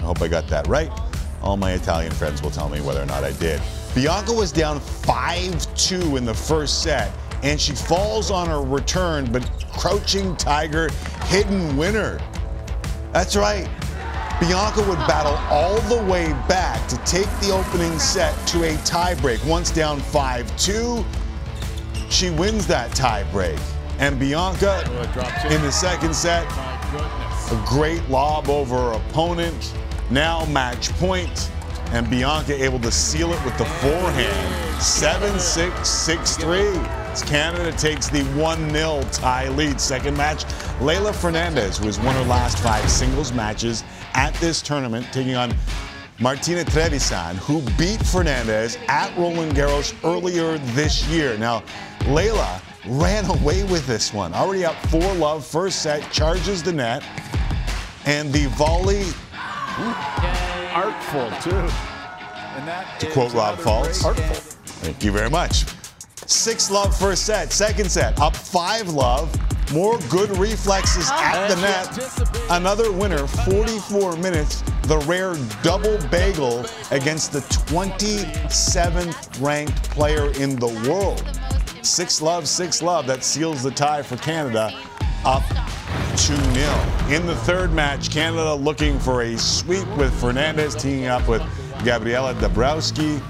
[0.00, 0.92] I hope I got that right.
[1.42, 3.60] All my Italian friends will tell me whether or not I did.
[3.94, 7.10] Bianca was down 5 2 in the first set,
[7.42, 10.88] and she falls on her return, but Crouching Tiger,
[11.24, 12.20] hidden winner.
[13.12, 13.68] That's right.
[14.38, 19.42] Bianca would battle all the way back to take the opening set to a tiebreak.
[19.46, 21.02] Once down 5 2,
[22.10, 23.58] she wins that tiebreak.
[23.98, 24.82] And Bianca
[25.48, 29.74] in the second set, a great lob over her opponent.
[30.10, 31.50] Now match point,
[31.92, 34.82] and Bianca able to seal it with the forehand.
[34.82, 35.88] 7 6
[37.16, 37.36] 6 3.
[37.36, 39.80] As Canada takes the 1 0 tie lead.
[39.80, 40.44] Second match,
[40.80, 45.54] Leylah Fernandez, who has won her last five singles matches at this tournament, taking on
[46.18, 51.36] Martina Trevisan, who beat Fernandez at Roland Garros earlier this year.
[51.38, 51.62] Now,
[52.00, 54.32] Leylah ran away with this one.
[54.34, 57.04] Already up 4 love, first set, charges the net,
[58.06, 59.04] and the volley.
[60.72, 61.56] Artful, too.
[62.56, 64.04] And that to quote Rob Faulds.
[64.04, 64.36] Artful.
[64.82, 65.64] Thank you very much.
[66.26, 67.52] Six love first set.
[67.52, 69.32] Second set, up five love.
[69.72, 71.22] More good reflexes oh.
[71.22, 71.96] at the net.
[72.50, 74.62] Another winner, 44 minutes.
[74.82, 81.24] The rare double bagel against the 27th ranked player in the world.
[81.82, 83.06] Six love, six love.
[83.06, 84.72] That seals the tie for Canada.
[85.24, 85.44] Up
[86.16, 86.42] 2 0.
[87.10, 91.42] In the third match, Canada looking for a sweep with Fernandez teaming up with
[91.84, 93.22] Gabriela Dabrowski.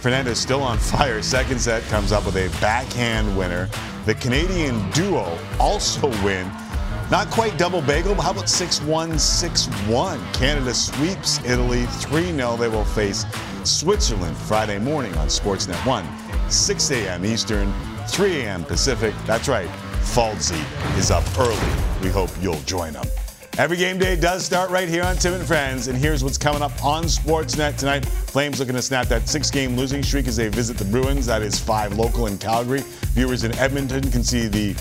[0.00, 1.20] Fernandez still on fire.
[1.22, 3.68] Second set comes up with a backhand winner.
[4.06, 6.50] The Canadian duo also win.
[7.10, 10.32] Not quite double bagel, but how about 6 1 6 1?
[10.32, 12.56] Canada sweeps Italy 3 0.
[12.56, 13.26] They will face
[13.64, 17.24] Switzerland Friday morning on Sportsnet 1, 6 a.m.
[17.24, 17.72] Eastern,
[18.08, 18.64] 3 a.m.
[18.64, 19.14] Pacific.
[19.26, 19.68] That's right,
[20.14, 20.62] Faldsy
[20.96, 21.56] is up early.
[22.02, 23.06] We hope you'll join them.
[23.60, 26.62] Every game day does start right here on Tim and Friends, and here's what's coming
[26.62, 28.06] up on Sportsnet tonight.
[28.06, 31.26] Flames looking to snap that six-game losing streak as they visit the Bruins.
[31.26, 32.80] That is five local in Calgary.
[33.12, 34.74] Viewers in Edmonton can see the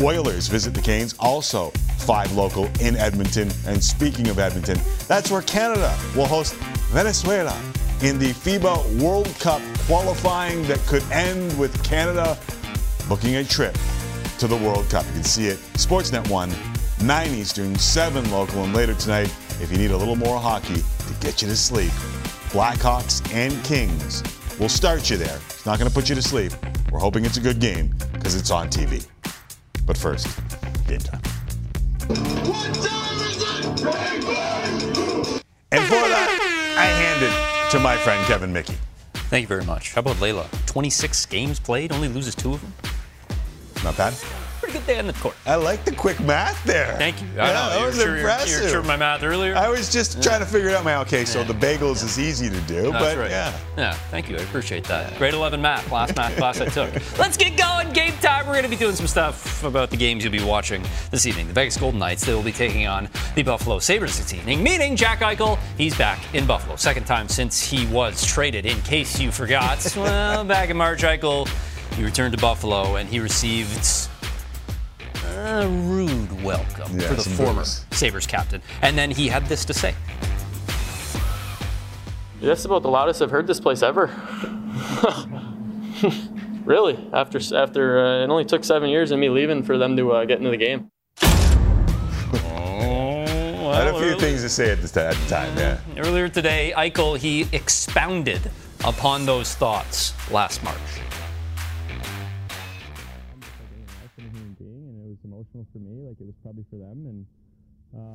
[0.00, 3.50] Oilers visit the Canes, also five local in Edmonton.
[3.66, 6.54] And speaking of Edmonton, that's where Canada will host
[6.88, 7.54] Venezuela
[8.00, 12.38] in the FIBA World Cup qualifying that could end with Canada
[13.10, 13.76] booking a trip
[14.38, 15.04] to the World Cup.
[15.08, 16.50] You can see it Sportsnet 1,
[17.02, 19.26] 9 Eastern, 7 local, and later tonight,
[19.60, 21.90] if you need a little more hockey to get you to sleep,
[22.50, 24.22] Blackhawks and Kings
[24.60, 25.40] will start you there.
[25.46, 26.52] It's not going to put you to sleep.
[26.92, 29.04] We're hoping it's a good game because it's on TV.
[29.84, 30.26] But first,
[30.86, 31.20] game time.
[35.72, 38.76] And for that, I hand it to my friend Kevin Mickey.
[39.14, 39.92] Thank you very much.
[39.94, 40.46] How about Leylah?
[40.66, 42.72] 26 games played, only loses two of them.
[43.82, 44.14] Not bad.
[44.72, 45.36] Good day on the court.
[45.44, 46.96] I like the quick math there.
[46.96, 47.28] Thank you.
[47.36, 47.68] Yeah, I know.
[47.70, 48.48] that you was sure, impressive.
[48.48, 49.54] You were sure of my math earlier.
[49.54, 50.82] I was just trying to figure it out.
[50.82, 53.30] My okay, so the bagels is easy to do, That's but right.
[53.30, 53.58] yeah.
[53.76, 54.36] Yeah, thank you.
[54.36, 55.16] I appreciate that.
[55.18, 56.90] Grade 11 math, last math class I took.
[57.18, 57.92] Let's get going.
[57.92, 58.46] Game time.
[58.46, 61.48] We're going to be doing some stuff about the games you'll be watching this evening.
[61.48, 64.96] The Vegas Golden Knights, they will be taking on the Buffalo Sabres this evening, meaning
[64.96, 66.76] Jack Eichel, he's back in Buffalo.
[66.76, 69.86] Second time since he was traded, in case you forgot.
[69.96, 71.46] well, back in March, Eichel,
[71.94, 74.08] he returned to Buffalo and he received
[75.42, 77.84] a rude welcome Yeah, for the former boos.
[77.90, 78.62] Sabres captain.
[78.80, 79.94] And then he had this to say.
[82.40, 84.06] That's about the loudest I've heard this place ever.
[86.64, 90.12] really, after after uh, it only took seven years of me leaving for them to
[90.12, 90.90] uh, get into the game.
[93.72, 95.78] I had a few things to say at the, at the time, yeah.
[95.96, 98.50] Earlier today, Eichel, he expounded
[98.84, 100.76] upon those thoughts last March.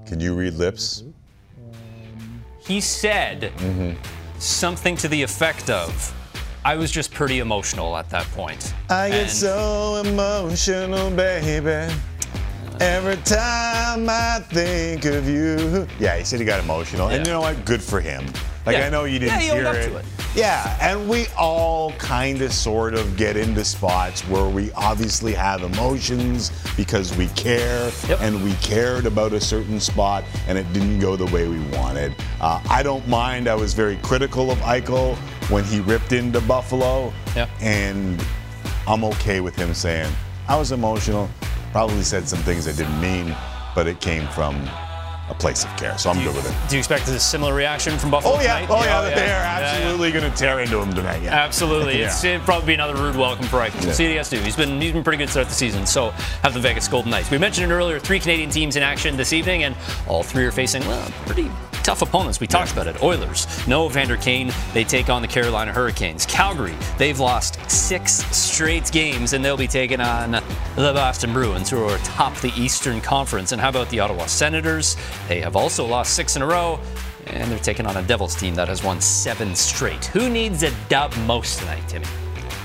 [0.05, 1.03] Can you read lips?
[2.59, 3.93] He said mm-hmm.
[4.39, 6.13] something to the effect of,
[6.65, 8.73] I was just pretty emotional at that point.
[8.89, 11.93] I get so emotional, baby.
[12.79, 15.87] Every time I think of you.
[15.99, 17.09] Yeah, he said he got emotional.
[17.09, 17.65] And you know what?
[17.65, 18.25] Good for him.
[18.65, 18.85] Like, Yeah.
[18.85, 19.87] I know you didn't Yeah, he hear it.
[19.89, 20.05] to it.
[20.35, 25.63] Yeah, and we all kind of sort of get into spots where we obviously have
[25.63, 31.15] emotions because we care and we cared about a certain spot and it didn't go
[31.15, 32.13] the way we wanted.
[32.39, 33.47] Uh, I don't mind.
[33.47, 35.15] I was very critical of Eichel
[35.49, 37.11] when he ripped into Buffalo.
[37.35, 37.49] Yep.
[37.61, 38.23] And
[38.87, 40.11] I'm okay with him saying,
[40.47, 41.29] I was emotional,
[41.77, 43.35] probably said some things I didn't mean,
[43.75, 44.55] but it came from
[45.29, 45.95] a place of care.
[45.99, 46.69] So I'm good with it.
[46.69, 48.61] Do you expect a similar reaction from Buffalo Oh, yeah.
[48.61, 48.69] tonight?
[48.71, 49.01] Oh, yeah.
[49.01, 49.75] They're yeah, yeah.
[49.77, 51.21] absolutely going to tear into him tonight.
[51.21, 51.35] Yeah.
[51.35, 51.99] Absolutely.
[51.99, 52.07] Yeah.
[52.07, 53.85] It's, it'd probably be another rude welcome for Eichel.
[53.85, 53.91] Yeah.
[53.91, 54.41] See what he has to do.
[54.41, 55.85] He's been, he's been pretty good start the season.
[55.85, 56.09] So
[56.41, 57.29] have the Vegas Golden Knights.
[57.29, 59.75] We mentioned it earlier, three Canadian teams in action this evening, and
[60.07, 61.51] all three are facing, well, pretty
[61.87, 62.41] tough opponents.
[62.41, 63.01] We talked about it.
[63.01, 64.51] Oilers, no Vander Kane.
[64.73, 66.25] They take on the Carolina Hurricanes.
[66.25, 70.41] Calgary, they've lost six straight games, and they'll be taking on the
[70.75, 73.53] Boston Bruins, who are top the Eastern Conference.
[73.53, 74.97] And how about the Ottawa Senators?
[75.29, 76.77] They have also lost six in a row.
[77.27, 80.05] And they're taking on a Devils team that has won seven straight.
[80.07, 82.05] Who needs a dub most tonight, Timmy?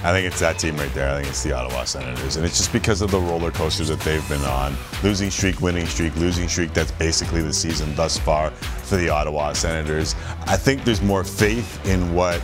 [0.04, 1.08] I think it's that team right there.
[1.10, 2.36] I think it's the Ottawa Senators.
[2.36, 4.74] And it's just because of the roller coasters that they've been on.
[5.04, 6.74] Losing streak, winning streak, losing streak.
[6.74, 10.16] That's basically the season thus far for the Ottawa Senators.
[10.46, 12.42] I think there's more faith in what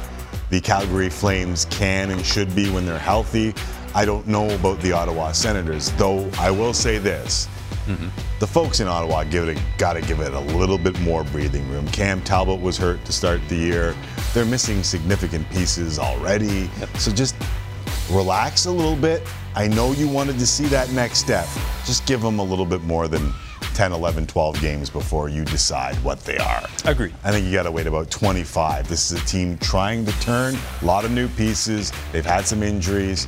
[0.50, 3.54] the Calgary Flames can and should be when they're healthy.
[3.94, 7.48] I don't know about the Ottawa Senators, though I will say this.
[7.86, 8.09] Mm-hmm.
[8.39, 11.68] The folks in Ottawa give it got to give it a little bit more breathing
[11.70, 11.89] room.
[11.89, 13.97] Cam Talbot was hurt to start the year.
[14.32, 16.70] They're missing significant pieces already.
[16.99, 17.34] So just
[18.09, 19.22] relax a little bit.
[19.57, 21.49] I know you wanted to see that next step.
[21.84, 23.32] Just give them a little bit more than
[23.74, 26.62] 10, 11, 12 games before you decide what they are.
[26.84, 27.14] Agreed.
[27.24, 28.89] I think you got to wait about 25.
[28.89, 31.93] This is a team trying to turn, a lot of new pieces.
[32.12, 33.26] They've had some injuries.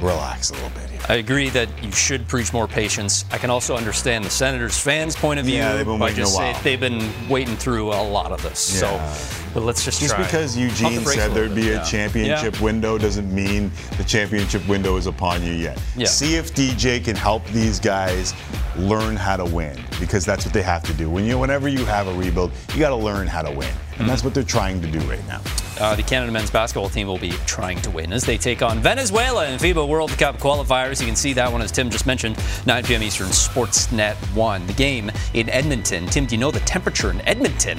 [0.00, 0.91] Relax a little bit.
[1.08, 3.24] I agree that you should preach more patience.
[3.32, 5.56] I can also understand the Senators fans' point of view.
[5.56, 6.62] Yeah, they've been waiting a just saying while.
[6.62, 8.80] they've been waiting through a lot of this.
[8.80, 9.12] Yeah.
[9.12, 10.24] So, but let's just Just try.
[10.24, 11.82] because Pump the Eugene said there'd be bit.
[11.82, 12.62] a championship Yeah.
[12.64, 15.78] window doesn't mean the championship window is upon you yet.
[15.96, 16.06] Yeah.
[16.06, 18.32] See if DJ can help these guys
[18.76, 21.10] learn how to win because that's what they have to do.
[21.10, 24.08] When you, whenever you have a rebuild, you got to learn how to win, and
[24.08, 25.40] that's what they're trying to do right now.
[25.80, 28.78] Uh, the Canada men's basketball team will be trying to win as they take on
[28.78, 30.91] Venezuela in FIBA World Cup qualifiers.
[31.00, 32.36] You can see that one, as Tim just mentioned,
[32.66, 33.02] 9 p.m.
[33.02, 34.66] Eastern, Sportsnet 1.
[34.66, 36.06] The game in Edmonton.
[36.06, 37.78] Tim, do you know the temperature in Edmonton?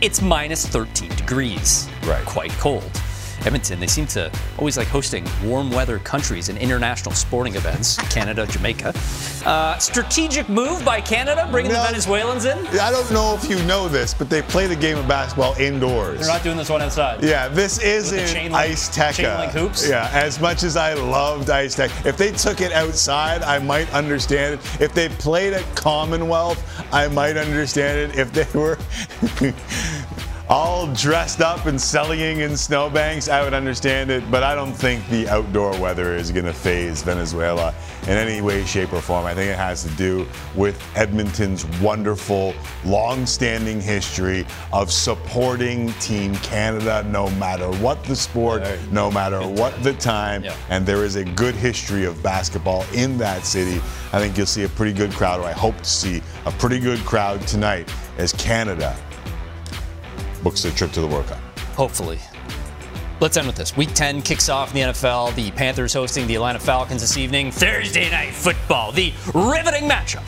[0.00, 1.88] It's minus 13 degrees.
[2.04, 2.24] Right.
[2.26, 2.90] Quite cold.
[3.46, 7.96] Edmonton, they seem to always like hosting warm weather countries and international sporting events.
[8.12, 8.92] Canada, Jamaica.
[9.44, 12.58] Uh, strategic move by Canada, bringing the Venezuelans in.
[12.78, 16.18] I don't know if you know this, but they play the game of basketball indoors.
[16.18, 17.22] They're not doing this one outside.
[17.22, 19.14] Yeah, this With the isn't chain link- Ice Tech.
[19.14, 19.88] chain link hoops?
[19.88, 23.88] Yeah, as much as I loved Ice Tech, if they took it outside, I might
[23.94, 24.60] understand it.
[24.82, 26.60] If they played at Commonwealth,
[26.92, 28.18] I might understand it.
[28.18, 28.76] If they were
[30.48, 34.30] all dressed up and selling in snowbanks, I would understand it.
[34.30, 38.64] But I don't think the outdoor weather is going to phase Venezuela in any way,
[38.64, 39.26] shape, or form.
[39.26, 42.54] I think it has to do with Edmonton's wonderful,
[42.84, 48.62] long-standing history of supporting Team Canada, no matter what the sport,
[48.92, 50.44] no matter what the time.
[50.70, 53.80] And there is a good history of basketball in that city.
[54.12, 56.78] I think you'll see a pretty good crowd, or I hope to see a pretty
[56.78, 58.96] good crowd tonight as Canada
[60.46, 61.40] books their trip to the World Cup.
[61.74, 62.20] Hopefully.
[63.18, 63.76] Let's end with this.
[63.76, 65.34] Week 10 kicks off in the NFL.
[65.34, 67.50] The Panthers hosting the Atlanta Falcons this evening.
[67.50, 70.22] Thursday night football, the riveting matchup.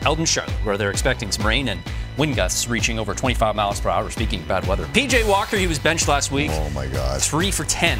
[0.00, 1.82] Held in Charlotte, where they're expecting some rain and
[2.16, 4.08] wind gusts reaching over 25 miles per hour.
[4.08, 6.50] Speaking of bad weather, PJ Walker, he was benched last week.
[6.50, 7.20] Oh my God.
[7.20, 7.98] Three for 10,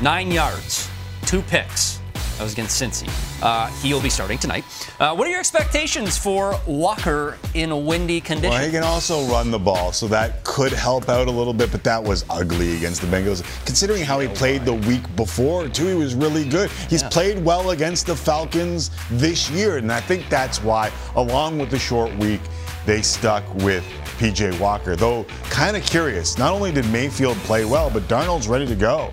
[0.00, 0.88] nine yards,
[1.26, 1.99] two picks.
[2.40, 3.42] That was against Cincy.
[3.42, 4.64] Uh, he'll be starting tonight.
[4.98, 8.52] Uh, what are your expectations for Walker in a windy condition?
[8.52, 11.70] Well, he can also run the ball, so that could help out a little bit,
[11.70, 13.44] but that was ugly against the Bengals.
[13.66, 16.70] Considering how he played the week before, too, he was really good.
[16.88, 21.68] He's played well against the Falcons this year, and I think that's why, along with
[21.68, 22.40] the short week,
[22.86, 23.84] they stuck with
[24.16, 24.96] PJ Walker.
[24.96, 29.10] Though, kind of curious, not only did Mayfield play well, but Darnold's ready to go.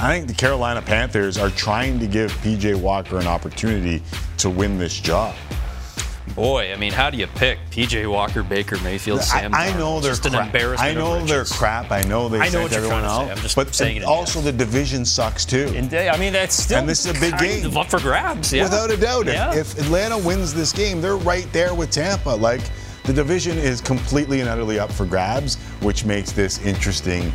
[0.00, 4.02] I think the Carolina Panthers are trying to give PJ Walker an opportunity
[4.38, 5.34] to win this job.
[6.34, 9.52] Boy, I mean, how do you pick PJ Walker, Baker Mayfield, Sam?
[9.52, 10.46] I, I know they're just an crap.
[10.46, 10.90] embarrassment.
[10.90, 11.90] I know they're crap.
[11.90, 13.30] I know they I know sent what everyone out.
[13.30, 15.72] I'm just but saying it also the division sucks too.
[15.74, 17.76] And, I mean, that's still and this is a big game.
[17.76, 18.52] up for grabs.
[18.52, 18.64] Yeah.
[18.64, 19.26] Without a doubt.
[19.26, 19.54] If- Yeah.
[19.54, 22.30] If, Atlanta wins this game, they're right there with Tampa.
[22.30, 22.60] Like
[23.04, 27.32] the division is completely and utterly up for grabs, which makes this interesting,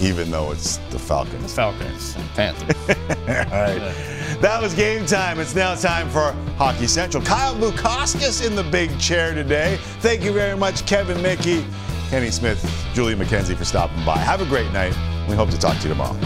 [0.00, 1.54] even though it's the Falcons.
[1.54, 2.76] Falcons and Panthers.
[2.88, 4.38] All right.
[4.40, 5.40] That was game time.
[5.40, 7.22] It's now time for Hockey Central.
[7.22, 9.78] Kyle Bukauskas in the big chair today.
[10.00, 11.64] Thank you very much, Kevin Mickey,
[12.10, 12.62] Kenny Smith,
[12.92, 14.18] Julie McKenzie for stopping by.
[14.18, 14.96] Have a great night.
[15.28, 16.18] We hope to talk to you tomorrow.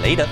[0.00, 0.26] Later.